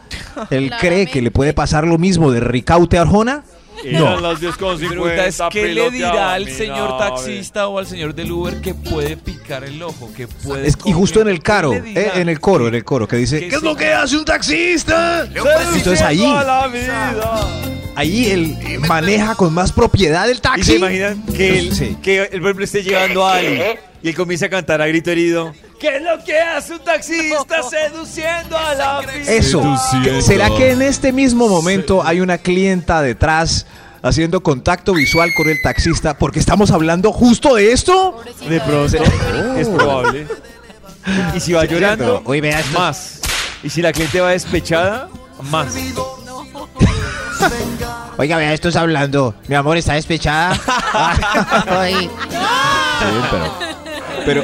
Él 0.49 0.71
cree 0.79 1.05
que 1.07 1.21
le 1.21 1.31
puede 1.31 1.53
pasar 1.53 1.85
lo 1.87 1.97
mismo 1.97 2.31
de 2.31 2.39
Ricaute 2.41 2.97
a 2.97 3.01
Arjona. 3.01 3.43
Eran 3.95 4.21
las 4.23 4.39
10 4.39 4.55
con 4.57 4.79
Mi 4.79 4.87
pregunta 4.87 5.25
es, 5.27 5.35
50, 5.35 5.49
¿qué 5.49 5.67
le 5.73 5.91
dirá 5.91 6.33
al 6.33 6.49
señor 6.49 6.97
taxista 6.97 7.67
o 7.67 7.79
al 7.79 7.87
señor 7.87 8.13
del 8.15 8.31
Uber 8.31 8.61
que 8.61 8.73
puede 8.73 9.17
picar 9.17 9.63
el 9.63 9.81
ojo? 9.83 10.11
Que 10.15 10.27
puede 10.27 10.67
Es- 10.67 10.77
y 10.85 10.91
justo 10.93 11.21
en 11.21 11.27
el 11.27 11.41
caro, 11.41 11.73
eh, 11.73 12.11
en 12.15 12.29
el 12.29 12.39
coro, 12.39 12.67
en 12.67 12.75
el 12.75 12.83
coro, 12.83 13.07
que 13.07 13.15
dice, 13.17 13.39
¿Qué 13.39 13.49
¿qué 13.49 13.55
es 13.55 13.61
lo 13.61 13.75
que 13.75 13.91
hace 13.93 14.17
un 14.17 14.25
taxista? 14.25 15.25
Entonces 15.25 16.01
ahí, 16.01 16.23
a 16.25 16.43
la 16.43 16.67
vida. 16.67 17.47
ahí 17.95 18.27
él 18.31 18.79
maneja 18.87 19.35
con 19.35 19.53
más 19.53 19.71
propiedad 19.71 20.29
el 20.29 20.37
¿Y 20.37 20.41
taxi. 20.41 20.63
se 20.63 20.75
imaginan 20.75 21.23
que 21.25 21.59
él, 21.59 21.73
Sí. 21.75 21.97
que 22.01 22.23
el 22.31 22.41
pueblo 22.41 22.63
esté 22.65 22.83
llevando 22.83 23.25
a 23.25 23.35
Ali 23.35 23.61
y 24.03 24.09
él 24.09 24.15
comienza 24.15 24.45
a 24.47 24.49
cantar 24.49 24.81
a 24.81 24.87
grito 24.87 25.11
herido? 25.11 25.53
¿Qué 25.79 25.97
es 25.97 26.01
lo 26.03 26.23
que 26.23 26.39
hace 26.39 26.73
un 26.73 26.79
taxista 26.79 27.61
seduciendo 27.69 28.57
a 28.57 28.73
la 28.75 29.01
vida? 29.01 29.31
Eso. 29.31 29.61
¿Será 30.21 30.49
que 30.49 30.71
en 30.71 30.81
este 30.81 31.11
mismo 31.11 31.47
momento 31.49 32.01
hay 32.03 32.21
una 32.21 32.37
clienta 32.37 33.01
detrás 33.01 33.65
haciendo 34.07 34.41
contacto 34.41 34.93
visual 34.93 35.29
con 35.35 35.49
el 35.49 35.61
taxista? 35.61 36.17
Porque 36.17 36.39
estamos 36.39 36.71
hablando 36.71 37.11
justo 37.11 37.55
de 37.55 37.71
esto. 37.71 38.17
De 38.47 38.59
pronto, 38.61 38.97
es 39.57 39.67
probable. 39.67 40.27
Y 41.35 41.39
si 41.39 41.53
va 41.53 41.65
llorando, 41.65 42.21
Uy, 42.25 42.41
vea 42.41 42.59
esto. 42.59 42.79
más. 42.79 43.19
Y 43.63 43.69
si 43.69 43.81
la 43.81 43.91
cliente 43.91 44.21
va 44.21 44.31
despechada, 44.31 45.09
más. 45.51 45.73
Oiga, 48.17 48.37
vea, 48.37 48.53
esto 48.53 48.69
está 48.69 48.79
hablando. 48.81 49.35
Mi 49.47 49.55
amor, 49.55 49.77
¿está 49.77 49.93
despechada? 49.93 50.57
Pero, 54.25 54.43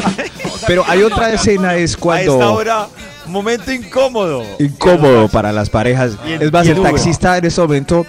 pero 0.66 0.84
hay 0.88 1.02
otra 1.02 1.32
escena 1.32 1.74
es 1.74 1.80
A 1.80 1.84
esta 1.92 2.00
cuando 2.00 2.52
hora, 2.54 2.86
momento 3.26 3.70
incómodo. 3.72 4.42
incómodo 4.58 5.28
para 5.28 5.52
las 5.52 5.68
parejas. 5.68 6.12
El- 6.24 6.42
Es 6.42 6.52
más, 6.52 6.66
el 6.66 6.76
el 6.76 6.82
taxista 6.82 7.36
en 7.36 7.44
este 7.44 7.60
momento 7.60 8.06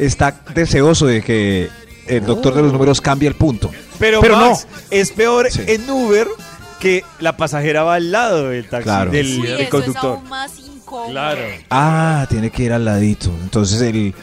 está 0.00 0.40
deseoso 0.54 1.06
de 1.06 1.22
que 1.22 1.68
el 2.06 2.24
doctor 2.24 2.54
de 2.54 2.62
los 2.62 2.72
números 2.72 3.00
cambie 3.00 3.28
el 3.28 3.34
punto. 3.34 3.70
Pero, 3.98 4.20
Pero 4.20 4.36
Max, 4.36 4.66
es 4.90 5.12
peor 5.12 5.48
Sí. 5.50 5.60
en 5.66 5.88
Uber 5.88 6.26
que 6.80 7.04
la 7.20 7.36
pasajera 7.36 7.82
va 7.82 7.96
al 7.96 8.10
lado 8.10 8.48
del 8.48 8.68
taxi, 8.68 8.84
Claro. 8.84 9.10
del, 9.10 9.26
Sí, 9.26 9.42
del 9.42 9.60
eso 9.60 9.70
conductor. 9.70 10.12
es 10.14 10.18
aún 10.20 10.28
más 10.28 10.52
incómodo. 10.58 11.10
Claro. 11.10 11.40
Ah, 11.68 12.26
tiene 12.30 12.50
que 12.50 12.62
ir 12.64 12.72
al 12.72 12.84
ladito. 12.84 13.30
Entonces 13.42 13.80
el 13.82 14.14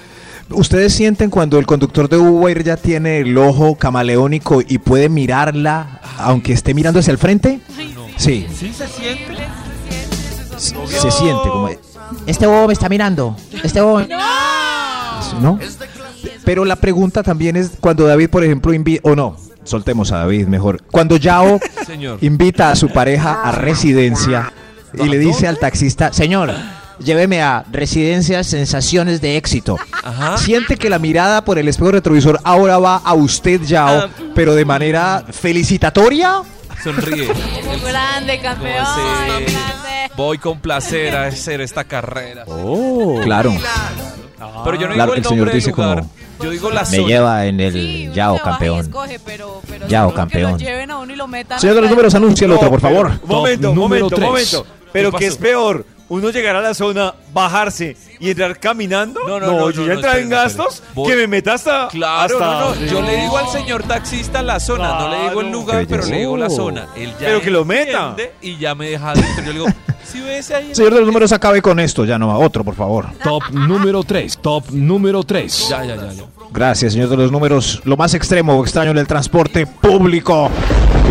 ¿Ustedes 0.49 0.93
sienten 0.93 1.29
cuando 1.29 1.59
el 1.59 1.65
conductor 1.65 2.07
de 2.07 2.15
Uber 2.15 2.63
ya 2.63 2.77
tiene 2.77 3.19
el 3.19 3.37
ojo 3.37 3.75
camaleónico 3.75 4.61
y 4.65 4.77
puede 4.77 5.09
mirarla 5.09 5.99
aunque 6.19 6.53
esté 6.53 6.73
mirando 6.73 7.01
hacia 7.01 7.11
el 7.11 7.17
frente? 7.17 7.59
Sí, 8.15 8.47
¿Sí 8.57 8.71
se 8.73 8.87
siente? 8.87 9.35
se 10.57 11.11
siente 11.11 11.49
como 11.49 11.69
Este 12.25 12.47
bobo 12.47 12.67
me 12.67 12.73
está 12.73 12.87
mirando. 12.87 13.35
Este 13.61 13.81
bobo. 13.81 13.99
¿no? 14.01 14.07
Pero 16.45 16.65
la 16.65 16.75
pregunta 16.75 17.23
también 17.23 17.55
es 17.55 17.71
cuando 17.79 18.05
David, 18.07 18.29
por 18.29 18.43
ejemplo, 18.43 18.73
invita 18.73 19.01
o 19.09 19.15
no, 19.15 19.37
soltemos 19.63 20.11
a 20.11 20.17
David 20.19 20.47
mejor. 20.47 20.81
Cuando 20.91 21.17
Yao 21.17 21.59
Señor. 21.85 22.19
invita 22.21 22.71
a 22.71 22.75
su 22.75 22.89
pareja 22.89 23.41
a 23.43 23.51
residencia 23.51 24.51
y 24.93 25.03
le 25.09 25.17
dice 25.19 25.47
al 25.47 25.57
taxista, 25.59 26.13
Señor, 26.13 26.53
lléveme 26.99 27.41
a 27.41 27.65
Residencias 27.71 28.47
Sensaciones 28.47 29.19
de 29.21 29.37
Éxito. 29.37 29.77
Ajá. 30.03 30.37
Siente 30.37 30.77
que 30.77 30.89
la 30.89 30.99
mirada 30.99 31.43
por 31.43 31.59
el 31.59 31.67
espejo 31.67 31.91
retrovisor 31.91 32.39
ahora 32.43 32.77
va 32.79 32.97
a 32.97 33.13
usted, 33.13 33.61
Yao, 33.61 34.03
Ah. 34.05 34.09
pero 34.33 34.55
de 34.55 34.65
manera 34.65 35.23
felicitatoria. 35.29 36.41
Sonríe. 36.83 37.27
Grande, 37.85 38.39
campeón. 38.39 38.85
Voy 40.15 40.37
con 40.37 40.59
placer 40.59 41.15
a 41.15 41.25
hacer 41.25 41.59
esta 41.61 41.83
carrera. 41.83 42.45
Claro. 43.23 43.53
Pero 44.37 44.77
yo 44.79 44.87
no 44.87 44.93
Claro, 44.93 45.13
digo 45.13 45.13
el 45.13 45.17
el 45.19 45.25
señor 45.25 45.51
dice 45.51 45.71
lugar. 45.71 45.97
como, 46.01 46.09
Yo 46.43 46.49
digo 46.51 46.69
la 46.69 46.81
Me 46.81 46.85
zona. 46.97 47.07
lleva 47.07 47.45
en 47.47 47.59
el 47.59 47.73
Sí, 47.73 48.09
Yao, 48.13 48.39
campeón. 48.41 48.79
escoge, 48.79 49.19
pero, 49.25 49.61
pero 49.67 49.87
Yao, 49.87 50.09
que 50.09 50.15
campeón. 50.15 50.51
lo 50.51 50.57
lleven 50.57 50.91
a 50.91 50.97
uno 50.99 51.13
y 51.13 51.15
lo 51.15 51.27
metan 51.27 51.59
Señor 51.59 51.75
de 51.75 51.81
los 51.81 51.89
números, 51.89 52.13
anuncia 52.15 52.45
el 52.45 52.51
otro, 52.51 52.69
por 52.69 52.79
favor. 52.81 53.19
Momento, 53.25 53.67
Top 53.69 53.75
número 53.75 54.05
momento, 54.05 54.15
tres. 54.15 54.53
momento. 54.53 54.65
Pero 54.93 55.11
¿Qué 55.11 55.17
¿qué 55.17 55.25
es 55.27 55.37
peor? 55.37 55.85
Uno 56.09 56.29
llegar 56.29 56.55
a 56.55 56.61
la 56.61 56.73
zona, 56.73 57.13
bajarse 57.33 57.95
y 58.19 58.29
entrar 58.29 58.59
caminando. 58.59 59.19
No, 59.27 59.39
no, 59.39 59.47
no, 59.47 59.69
yo 59.71 59.85
no, 59.85 59.99
ya 60.01 60.13
no, 60.13 60.13
en 60.17 60.29
gastos. 60.29 60.81
Voy- 60.95 61.09
que 61.09 61.15
me 61.17 61.27
meta 61.27 61.53
hasta. 61.55 61.87
Claro, 61.89 62.35
hasta- 62.41 62.59
no, 62.59 62.75
no. 62.75 62.85
Yo 62.91 63.01
le 63.01 63.17
digo 63.21 63.37
al 63.37 63.47
señor 63.49 63.83
taxista 63.83 64.41
la 64.41 64.59
zona, 64.59 64.99
no 64.99 65.09
le 65.09 65.29
digo 65.29 65.41
el 65.41 65.51
lugar, 65.51 65.85
pero 65.87 66.05
le 66.05 66.17
digo 66.19 66.37
la 66.37 66.49
zona. 66.49 66.87
Él 66.95 67.11
ya 67.19 67.27
Pero 67.27 67.41
que 67.41 67.51
lo 67.51 67.65
meta. 67.65 68.09
entiende 68.09 68.33
Y 68.41 68.57
ya 68.57 68.73
me 68.75 68.89
deja 68.89 69.11
adentro. 69.11 69.43
Yo 69.43 69.53
le 69.53 69.59
digo, 69.59 69.65
si 70.03 70.21
ves 70.21 70.49
ahí. 70.51 70.73
Señor 70.73 70.93
de 70.93 70.99
los 70.99 71.07
números, 71.07 71.31
acabe 71.31 71.61
con 71.61 71.79
esto. 71.79 72.05
Ya 72.05 72.17
no, 72.17 72.37
otro, 72.39 72.63
por 72.63 72.75
favor. 72.75 73.07
Top 73.23 73.43
número 73.51 74.03
3. 74.03 74.37
Top 74.41 74.65
número 74.71 75.23
3. 75.23 75.67
Ya, 75.69 75.83
ya, 75.83 75.95
ya, 75.95 76.11
ya. 76.13 76.23
Gracias, 76.51 76.93
señor 76.93 77.09
de 77.09 77.17
los 77.17 77.31
números. 77.31 77.81
Lo 77.83 77.97
más 77.97 78.13
extremo 78.13 78.53
o 78.57 78.63
extraño 78.63 78.91
en 78.91 78.97
el 78.97 79.05
transporte 79.07 79.67
público. 79.67 80.49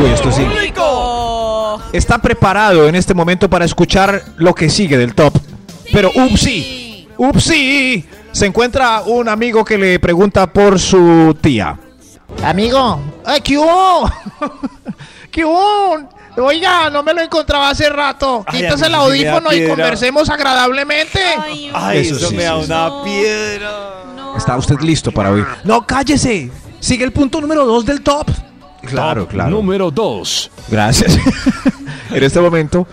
Uy, 0.03 0.11
esto 0.11 0.33
sí. 0.33 0.43
¡Público! 0.43 0.86
Está 1.97 2.19
preparado 2.21 2.89
en 2.89 2.95
este 2.95 3.15
momento 3.15 3.49
para 3.49 3.65
escuchar 3.65 4.23
lo 4.37 4.55
que 4.55 4.69
sigue 4.69 4.97
del 4.99 5.15
top. 5.15 5.35
Pero 5.93 6.11
upsi, 6.15 7.09
upsi, 7.17 8.05
se 8.33 8.47
encuentra 8.47 9.03
un 9.07 9.29
amigo 9.29 9.65
que 9.65 9.79
le 9.79 9.99
pregunta 9.99 10.47
por 10.53 10.79
su 10.79 11.37
tía. 11.41 11.79
Amigo, 12.45 13.01
¡ay, 13.25 13.41
qué 13.41 13.57
hubo! 13.57 14.11
¡Qué 15.31 15.45
hubo! 15.45 16.09
Oiga, 16.39 16.91
no 16.91 17.03
me 17.03 17.15
lo 17.15 17.23
encontraba 17.23 17.71
hace 17.71 17.89
rato. 17.89 18.45
Quitas 18.51 18.83
el 18.83 18.95
audífono 18.95 19.53
y 19.55 19.67
conversemos 19.67 20.29
agradablemente. 20.29 21.21
Ay, 21.41 21.71
Ay, 21.73 21.99
Eso 22.01 22.17
eso, 22.17 22.29
sí, 22.29 22.37
me 22.37 22.43
da 22.45 22.59
sí. 22.59 22.65
una 22.67 22.89
No. 22.89 23.05
piedra. 23.05 23.71
no. 24.15 24.37
¿Está 24.37 24.57
usted 24.59 24.79
listo 24.81 25.11
para 25.13 25.31
oír? 25.31 25.47
No, 25.65 25.87
cállese. 25.87 26.51
Sigue 26.79 27.05
el 27.05 27.13
punto 27.13 27.41
número 27.41 27.65
dos 27.65 27.87
del 27.87 28.03
top. 28.03 28.29
Claro, 28.95 29.23
Top 29.23 29.31
claro. 29.31 29.51
Número 29.51 29.91
2. 29.91 30.51
Gracias. 30.69 31.19
en 32.11 32.23
este 32.25 32.41
momento, 32.41 32.87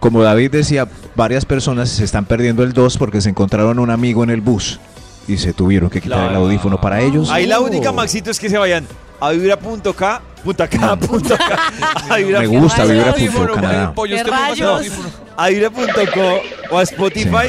como 0.00 0.22
David 0.22 0.50
decía, 0.52 0.86
varias 1.14 1.44
personas 1.44 1.88
se 1.88 2.04
están 2.04 2.24
perdiendo 2.24 2.62
el 2.62 2.72
2 2.72 2.96
porque 2.98 3.20
se 3.20 3.30
encontraron 3.30 3.78
un 3.78 3.90
amigo 3.90 4.22
en 4.24 4.30
el 4.30 4.40
bus 4.40 4.78
y 5.26 5.36
se 5.38 5.52
tuvieron 5.52 5.90
que 5.90 6.00
quitar 6.00 6.30
el 6.30 6.36
audífono 6.36 6.80
para 6.80 7.00
ellos. 7.00 7.30
Ahí 7.30 7.46
la 7.46 7.60
única, 7.60 7.92
Maxito, 7.92 8.30
es 8.30 8.38
que 8.38 8.48
se 8.48 8.56
vayan 8.58 8.86
a 9.20 9.30
vibra.k, 9.30 10.22
punta 10.44 10.68
K, 10.68 10.96
punta 10.96 11.36
K, 11.36 11.72
a 12.14 12.16
vibra- 12.18 12.38
Me 12.40 12.46
gusta 12.46 12.84
vivir 12.84 13.02
a 13.02 13.10
audífono, 13.10 13.46
punto 13.48 13.54
Canadá. 13.60 13.92
Pollo, 13.94 14.14
¿Qué 14.14 14.22
usted 14.22 14.30
ponga 14.32 14.46
su 14.46 14.62
rayos? 14.62 14.76
audífono. 14.78 15.08
a 15.36 15.48
vibra.co 15.48 16.40
o 16.70 16.78
a 16.78 16.82
Spotify 16.82 17.48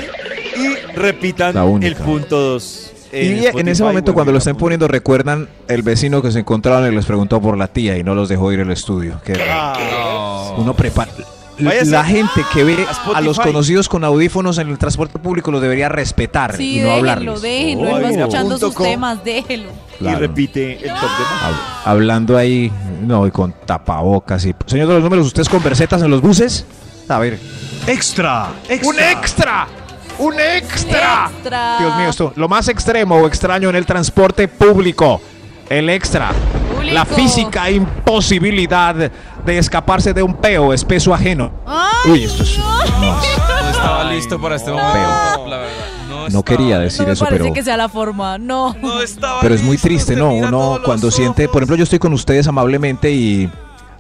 y 0.58 0.76
repitan 0.96 1.84
el 1.84 1.96
punto 1.96 2.40
2. 2.40 2.92
Y 3.12 3.46
en 3.48 3.68
ese 3.68 3.84
momento 3.84 4.14
cuando 4.14 4.32
lo 4.32 4.38
estén 4.38 4.56
poniendo 4.56 4.88
recuerdan 4.88 5.50
el 5.68 5.82
vecino 5.82 6.22
que 6.22 6.32
se 6.32 6.40
encontraron 6.40 6.92
y 6.92 6.96
les 6.96 7.06
preguntó 7.06 7.42
por 7.42 7.58
la 7.58 7.68
tía 7.68 7.98
y 7.98 8.04
no 8.04 8.14
los 8.16 8.30
dejó 8.30 8.52
ir 8.52 8.62
al 8.62 8.72
estudio. 8.72 9.20
Que 9.24 9.34
uno 10.58 10.74
prepara. 10.76 11.12
Váyase 11.62 11.92
La 11.92 12.06
gente 12.06 12.42
que 12.54 12.64
ve 12.64 12.78
a 13.14 13.20
los 13.20 13.38
conocidos 13.38 13.90
con 13.90 14.06
audífonos 14.06 14.58
en 14.60 14.70
el 14.70 14.78
transporte 14.78 15.20
público 15.20 15.52
los 15.52 15.62
debería 15.62 15.90
respetar 15.90 16.56
Sí, 16.56 16.78
y 16.78 16.80
no 16.80 16.88
déjenlo, 16.88 17.10
hablarles. 17.12 17.42
déjenlo. 17.42 17.84
Oh, 17.84 17.98
él 17.98 18.04
va 18.06 18.08
mira, 18.08 18.20
escuchando 18.22 18.50
punto 18.52 18.68
sus 18.68 18.76
com. 18.76 18.86
temas, 18.86 19.24
déjelo. 19.26 19.70
Y 20.00 20.06
repite 20.08 20.74
el 20.76 20.80
top 20.84 20.88
de 20.88 20.94
más. 20.94 21.44
Hab- 21.44 21.82
Hablando 21.90 22.38
ahí, 22.38 22.72
no, 23.06 23.28
y 23.28 23.32
con 23.32 23.54
tapabocas 23.66 24.46
y... 24.46 24.56
Señor 24.68 24.88
de 24.88 24.94
los 24.94 25.04
números, 25.04 25.26
¿usted 25.28 25.42
es 25.42 25.50
con 25.50 25.62
versetas 25.62 26.02
en 26.02 26.10
los 26.12 26.22
buses? 26.22 26.66
A 27.10 27.20
ver. 27.20 27.38
Extra. 27.88 28.54
¡Un 28.84 28.96
extra! 28.98 29.68
¡Un 30.20 30.34
extra! 30.40 31.30
Extra. 31.34 31.78
Dios 31.80 31.96
mío, 31.98 32.10
esto, 32.10 32.34
lo 32.36 32.48
más 32.48 32.68
extremo 32.68 33.16
o 33.16 33.28
extraño 33.28 33.70
en 33.70 33.76
el 33.76 33.86
transporte 33.86 34.48
público, 34.48 35.22
el 35.70 35.90
extra, 35.90 36.32
Público. 36.74 36.94
la 36.94 37.06
física 37.06 37.70
imposibilidad 37.70 38.96
de 38.96 39.58
escaparse 39.58 40.14
de 40.14 40.22
un 40.22 40.34
peo 40.36 40.74
espeso 40.74 41.14
ajeno. 41.14 41.52
Ay, 41.66 42.12
Uy, 42.12 42.24
esto 42.24 42.44
es- 42.44 42.58
no, 42.58 42.66
No 43.00 43.20
estaba 43.72 44.04
listo 44.06 44.40
para 44.42 44.56
este 44.56 44.72
momento. 44.72 45.48
La 45.48 45.58
verdad. 45.58 45.72
No, 46.10 46.28
no 46.28 46.44
quería 46.44 46.80
decir 46.80 47.02
no 47.02 47.08
me 47.08 47.14
eso, 47.14 47.24
parece 47.26 47.44
pero, 47.44 47.54
que 47.54 47.64
sea 47.64 47.78
la 47.78 47.88
forma, 47.88 48.38
no. 48.38 48.76
No 48.82 49.02
estaba 49.02 49.40
pero 49.42 49.56
es 49.56 49.64
muy 49.64 49.78
triste, 49.78 50.16
¿no? 50.16 50.32
Uno 50.34 50.80
cuando 50.84 51.12
siente, 51.12 51.48
por 51.48 51.58
ejemplo, 51.62 51.76
yo 51.78 51.84
estoy 51.84 52.00
con 52.00 52.12
ustedes 52.14 52.48
amablemente 52.48 53.10
y 53.12 53.50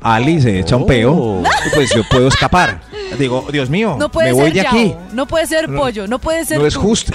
Ali 0.02 0.42
se 0.42 0.60
echa 0.60 0.76
un 0.78 0.86
peo, 0.86 1.44
pues 1.74 1.90
yo 1.94 2.04
puedo 2.10 2.28
escapar. 2.28 2.82
Digo, 3.18 3.46
Dios 3.52 3.70
mío, 3.70 3.96
No 4.00 4.10
puede 4.10 4.30
me 4.30 4.34
voy 4.34 4.44
ser 4.46 4.54
de 4.54 4.62
Yao, 4.64 4.70
aquí. 4.72 4.96
no 5.14 5.26
puede 5.28 5.48
ser 5.48 5.74
pollo, 5.74 6.08
no 6.08 6.20
puede 6.20 6.46
ser 6.46 6.60
No 6.60 6.66
es 6.66 6.76
justo. 6.76 7.12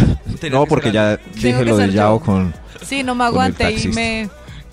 No, 0.51 0.64
que 0.64 0.68
porque 0.68 0.92
ya 0.92 1.16
dije 1.35 1.64
lo 1.64 1.77
de 1.77 1.92
Yao 1.92 2.18
yo. 2.18 2.25
con... 2.25 2.55
Sí, 2.85 3.03
no 3.03 3.14
me 3.14 3.25
aguanté 3.25 3.73
y 3.73 3.88
me 3.88 4.29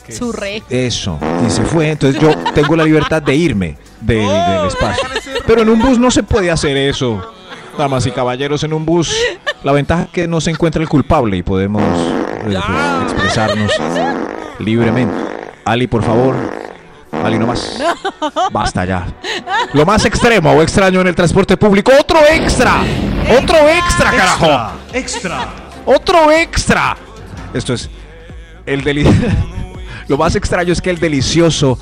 zurré. 0.10 0.62
Eso, 0.69 1.17
y 1.45 1.50
se 1.50 1.63
fue. 1.63 1.91
Entonces 1.91 2.21
yo 2.21 2.36
tengo 2.54 2.76
la 2.76 2.84
libertad 2.84 3.21
de 3.21 3.36
irme 3.36 3.78
del, 4.02 4.28
del 4.28 4.67
espacio. 4.67 5.08
Pero 5.47 5.62
en 5.62 5.69
un 5.69 5.80
bus 5.80 5.97
no 5.97 6.12
se 6.12 6.24
puede 6.24 6.52
hacer 6.52 6.76
eso. 6.76 7.21
Damas 7.78 8.06
y 8.06 8.12
caballeros, 8.12 8.63
en 8.63 8.74
un 8.74 8.86
bus, 8.86 9.15
la 9.63 9.71
ventaja 9.71 10.04
es 10.04 10.10
que 10.10 10.28
no 10.28 10.41
se 10.41 10.52
encuentra 10.52 10.82
el 10.82 10.89
culpable 10.89 11.38
y 11.38 11.43
podemos 11.43 11.82
eh, 11.84 12.41
pues, 12.43 12.56
expresarnos 13.04 13.71
libremente. 14.60 15.15
Ali, 15.63 15.88
por 15.88 16.04
favor. 16.04 16.36
Ali, 17.25 17.38
no 17.39 17.47
más. 17.47 17.81
Basta 18.51 18.86
ya. 18.86 19.05
Lo 19.73 19.86
más 19.86 20.05
extremo 20.05 20.51
o 20.51 20.62
extraño 20.62 21.01
en 21.01 21.07
el 21.07 21.15
transporte 21.15 21.57
público. 21.57 21.91
¡Otro 21.99 22.19
extra! 22.29 22.81
¡Otro 23.38 23.57
extra, 23.69 24.12
carajo! 24.12 24.71
Extra. 24.93 25.47
¡Otro 25.86 26.31
extra! 26.31 26.97
Esto 27.53 27.73
es 27.73 27.89
el 28.65 28.84
deli 28.84 29.03
Lo 30.07 30.17
más 30.17 30.36
extraño 30.36 30.73
es 30.73 30.81
que 30.81 30.89
el 30.89 30.99
delicioso 30.99 31.77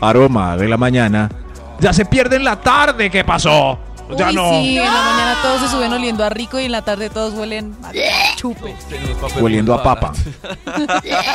aroma 0.00 0.56
de 0.56 0.68
la 0.68 0.76
mañana 0.76 1.30
ya 1.78 1.92
se 1.92 2.04
pierde 2.04 2.36
en 2.36 2.44
la 2.44 2.56
tarde. 2.60 3.10
¿Qué 3.10 3.24
pasó? 3.24 3.78
Ya 4.16 4.28
Uy, 4.28 4.34
no. 4.34 4.50
sí, 4.50 4.76
en 4.76 4.84
la 4.84 4.90
mañana 4.90 5.38
todos 5.40 5.60
se 5.60 5.68
suben 5.68 5.92
oliendo 5.92 6.24
a 6.24 6.28
rico 6.30 6.58
y 6.58 6.64
en 6.64 6.72
la 6.72 6.82
tarde 6.82 7.10
todos 7.10 7.32
huelen 7.34 7.76
a 7.84 7.92
chupe. 8.36 8.74
Hueliendo 9.40 9.72
a 9.72 9.82
papa. 9.82 10.12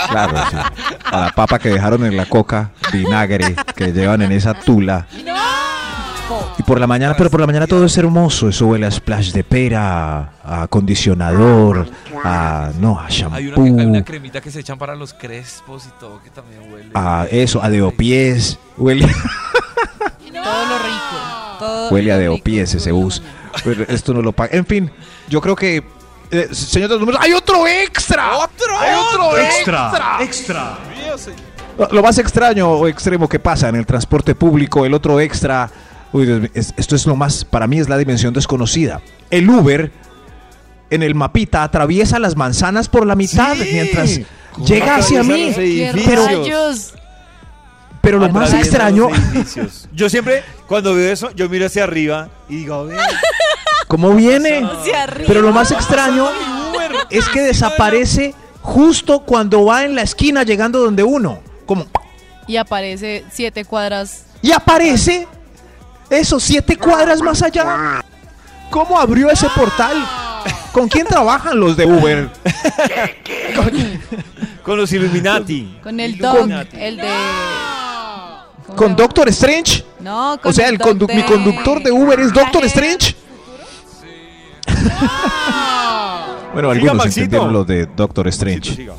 Claro, 0.09 0.37
sí. 0.49 0.57
A 1.05 1.19
la 1.21 1.29
papa 1.31 1.57
que 1.59 1.69
dejaron 1.69 2.05
en 2.05 2.15
la 2.17 2.25
coca, 2.25 2.71
vinagre, 2.95 3.55
que 3.75 3.91
llevan 3.93 4.21
en 4.21 4.31
esa 4.31 4.53
tula. 4.53 5.07
Y 6.57 6.63
por 6.63 6.79
la 6.79 6.87
mañana, 6.87 7.15
pero 7.15 7.29
por 7.29 7.39
la 7.39 7.45
mañana 7.45 7.67
todo 7.67 7.85
es 7.85 7.95
hermoso. 7.97 8.49
Eso 8.49 8.65
huele 8.67 8.87
a 8.87 8.91
splash 8.91 9.31
de 9.31 9.43
pera, 9.43 10.33
a 10.43 10.63
acondicionador, 10.63 11.87
a. 12.23 12.71
No, 12.79 12.99
a 12.99 13.05
Hay 13.05 13.19
una, 13.21 13.31
shampoo. 13.55 13.63
que- 13.63 13.81
hay 13.81 13.85
una 13.87 14.03
cremita 14.03 14.41
que 14.41 14.49
se 14.49 14.59
echan 14.61 14.77
para 14.77 14.95
los 14.95 15.13
crespos 15.13 15.85
y 15.85 15.99
todo 15.99 16.21
que 16.23 16.31
también 16.31 16.61
huele. 16.73 16.89
a 16.95 17.27
eso, 17.29 17.61
a 17.61 17.69
deopies. 17.69 18.57
Huele, 18.77 19.05
Todo 19.07 20.65
lo 20.65 20.77
rico. 20.79 21.57
Todo 21.59 21.89
huele 21.89 22.11
a 22.13 22.17
rico. 22.17 22.41
ese 22.45 22.91
bus. 22.91 23.21
Pero 23.63 23.83
esto 23.87 24.13
no 24.13 24.21
lo 24.21 24.31
paga. 24.31 24.55
En 24.57 24.65
fin, 24.65 24.91
yo 25.29 25.39
creo 25.41 25.55
que. 25.55 25.83
eh, 26.31 26.49
señor 26.51 26.89
de 26.89 26.95
los 26.95 26.99
números, 27.01 27.21
¡hay 27.23 27.33
otro 27.33 27.67
extra! 27.67 28.35
¡Otro! 28.37 28.79
¡Hay 28.79 28.93
otro 28.99 29.37
Extra. 29.37 30.17
Extra. 30.21 30.77
Lo- 31.07 31.15
Lo 31.91 32.01
más 32.01 32.17
extraño 32.17 32.69
o 32.71 32.87
extremo 32.87 33.27
que 33.27 33.39
pasa 33.39 33.69
en 33.69 33.75
el 33.75 33.85
transporte 33.85 34.35
público, 34.35 34.85
el 34.85 34.93
otro 34.93 35.19
extra, 35.19 35.69
uy, 36.13 36.49
esto 36.53 36.95
es 36.95 37.05
lo 37.05 37.15
más, 37.15 37.43
para 37.45 37.67
mí 37.67 37.79
es 37.79 37.89
la 37.89 37.97
dimensión 37.97 38.33
desconocida. 38.33 39.01
El 39.29 39.49
Uber 39.49 39.91
en 40.89 41.03
el 41.03 41.15
mapita 41.15 41.63
atraviesa 41.63 42.19
las 42.19 42.35
manzanas 42.35 42.87
por 42.87 43.05
la 43.05 43.15
mitad 43.15 43.55
Sí. 43.55 43.69
mientras 43.73 44.19
llega 44.65 44.95
hacia 44.97 45.23
mí. 45.23 45.47
los 45.47 45.55
¿Qué 45.55 45.89
edificios. 45.89 46.25
rayos? 46.25 46.93
Pero 48.01 48.19
lo 48.19 48.29
más 48.29 48.53
extraño. 48.53 49.09
Yo 49.93 50.09
siempre, 50.09 50.43
cuando 50.67 50.93
veo 50.93 51.11
eso, 51.11 51.31
yo 51.31 51.49
miro 51.49 51.65
hacia 51.65 51.83
arriba 51.83 52.29
y 52.47 52.57
digo. 52.57 52.87
¿cómo 53.87 54.13
viene? 54.13 54.67
Pero 55.27 55.41
lo 55.41 55.51
más 55.51 55.71
extraño 55.71 56.27
es 57.09 57.27
que 57.29 57.41
desaparece 57.41 58.33
justo 58.61 59.19
cuando 59.21 59.65
va 59.65 59.83
en 59.85 59.95
la 59.95 60.01
esquina 60.01 60.43
llegando 60.43 60.79
donde 60.79 61.03
uno. 61.03 61.39
Como, 61.65 61.85
Y 62.47 62.57
aparece 62.57 63.25
siete 63.31 63.65
cuadras. 63.65 64.25
y 64.41 64.51
aparece 64.51 65.27
eso, 66.09 66.39
siete 66.39 66.77
cuadras 66.77 67.21
más 67.21 67.41
allá. 67.41 68.03
¿Cómo 68.69 68.99
abrió 68.99 69.29
ese 69.29 69.47
portal? 69.55 69.97
¿Con 70.71 70.87
quién 70.89 71.05
trabajan 71.07 71.59
los 71.59 71.75
de 71.77 71.85
Uber? 71.85 72.29
Con 74.63 74.77
los 74.77 74.91
Illuminati. 74.91 75.77
Con 75.81 75.99
el 75.99 76.17
dog, 76.17 76.35
Illuminati. 76.37 76.77
el 76.79 76.97
de... 76.97 77.07
¿cómo 78.67 78.75
¿Con? 78.75 78.95
Doctor 78.95 79.29
Strange? 79.29 79.85
No, 79.99 80.37
con 80.41 80.49
O 80.51 80.53
sea, 80.53 80.67
el 80.69 80.77
condu- 80.79 81.13
mi 81.13 81.23
conductor 81.23 81.81
de 81.81 81.91
Uber 81.91 82.19
es 82.19 82.33
Doctor 82.33 82.65
Strange. 82.65 83.15
bueno, 86.53 86.71
algunos 86.71 87.05
entendieron 87.05 87.53
lo 87.53 87.63
de 87.63 87.85
Doctor 87.85 88.27
Strange. 88.29 88.75
siga. 88.75 88.93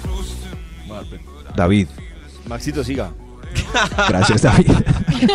David, 1.55 1.89
Maxito, 2.47 2.83
siga. 2.85 3.11
gracias 4.09 4.43
David. 4.43 4.71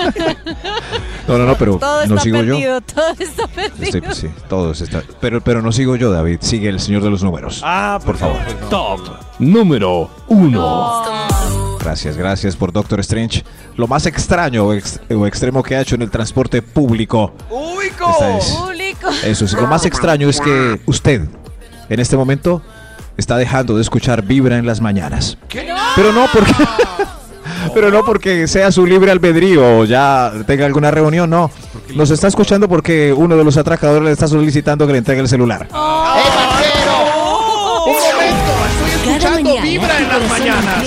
no, 1.28 1.38
no, 1.38 1.46
no, 1.46 1.56
pero 1.56 1.78
Todo 1.78 2.06
no 2.08 2.16
está 2.16 2.22
sigo 2.22 2.42
yo. 2.44 2.82
todo 2.82 3.12
está 3.18 3.48
perdido. 3.48 3.98
Estoy- 4.00 4.16
sí, 4.16 4.30
todos 4.48 4.82
está. 4.82 5.02
Pero, 5.20 5.42
pero 5.42 5.62
no 5.62 5.72
sigo 5.72 5.96
yo, 5.96 6.12
David. 6.12 6.38
Sigue 6.42 6.70
el 6.70 6.80
señor 6.80 7.04
de 7.04 7.10
los 7.10 7.24
números. 7.24 7.62
Ah, 7.64 8.00
Por 8.06 8.18
favor. 8.18 8.38
Top 8.70 9.00
número 9.40 10.10
1. 10.28 11.78
Gracias, 11.80 12.16
gracias 12.16 12.56
por 12.56 12.72
Doctor 12.72 13.00
Strange. 13.00 13.44
Lo 13.76 13.88
más 13.88 14.06
extraño 14.06 14.66
o, 14.68 14.74
ex- 14.74 15.00
o 15.10 15.26
extremo 15.26 15.64
que 15.64 15.76
ha 15.76 15.82
hecho 15.82 15.96
en 15.96 16.04
el 16.04 16.12
transporte 16.12 16.62
público. 16.62 17.34
Esta 18.12 18.38
es- 18.38 18.46
¡Público! 18.52 19.10
Eso 19.24 19.46
es. 19.46 19.54
Lo 19.54 19.66
más 19.68 19.86
extraño 19.86 20.30
es 20.30 20.40
que 20.40 20.80
usted, 20.86 21.28
en 21.90 22.00
este 22.00 22.16
momento, 22.18 22.62
está 23.22 23.38
dejando 23.38 23.76
de 23.76 23.82
escuchar 23.82 24.24
Vibra 24.24 24.58
en 24.58 24.66
las 24.66 24.82
mañanas. 24.82 25.38
Pero 25.96 26.12
no 26.12 26.26
porque. 26.34 26.54
Pero 27.74 27.90
no 27.92 28.04
porque 28.04 28.48
sea 28.48 28.72
su 28.72 28.86
libre 28.86 29.12
albedrío 29.12 29.80
o 29.80 29.86
ya 29.86 30.32
tenga 30.48 30.66
alguna 30.66 30.90
reunión, 30.92 31.30
no. 31.30 31.52
Nos 31.96 32.10
está 32.10 32.28
escuchando 32.28 32.68
porque 32.68 33.14
uno 33.14 33.38
de 33.38 33.44
los 33.44 33.56
atracadores 33.56 34.04
le 34.04 34.12
está 34.12 34.28
solicitando 34.28 34.86
que 34.88 34.94
le 34.94 34.98
entregue 35.00 35.22
el 35.22 35.28
celular. 35.30 35.68
¡Eh, 35.70 35.72
parcero! 35.72 36.98
Un 37.86 37.94
momento, 37.94 38.52
estoy 38.96 39.20
Cada 39.20 39.38
escuchando 39.38 39.50
mañana 39.50 39.64
Vibra 39.64 39.98
en 40.00 40.08
las 40.10 40.30
mañanas. 40.30 40.84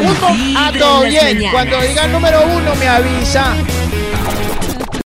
Un 0.00 0.20
mo- 0.20 0.32
Vibra 0.34 0.66
ah, 0.68 0.72
todo 0.78 1.00
bien. 1.02 1.24
mañanas. 1.24 1.52
Cuando 1.52 1.80
diga 1.82 2.04
el 2.04 2.12
número 2.12 2.40
uno 2.46 2.74
me 2.76 2.88
avisa 2.88 3.54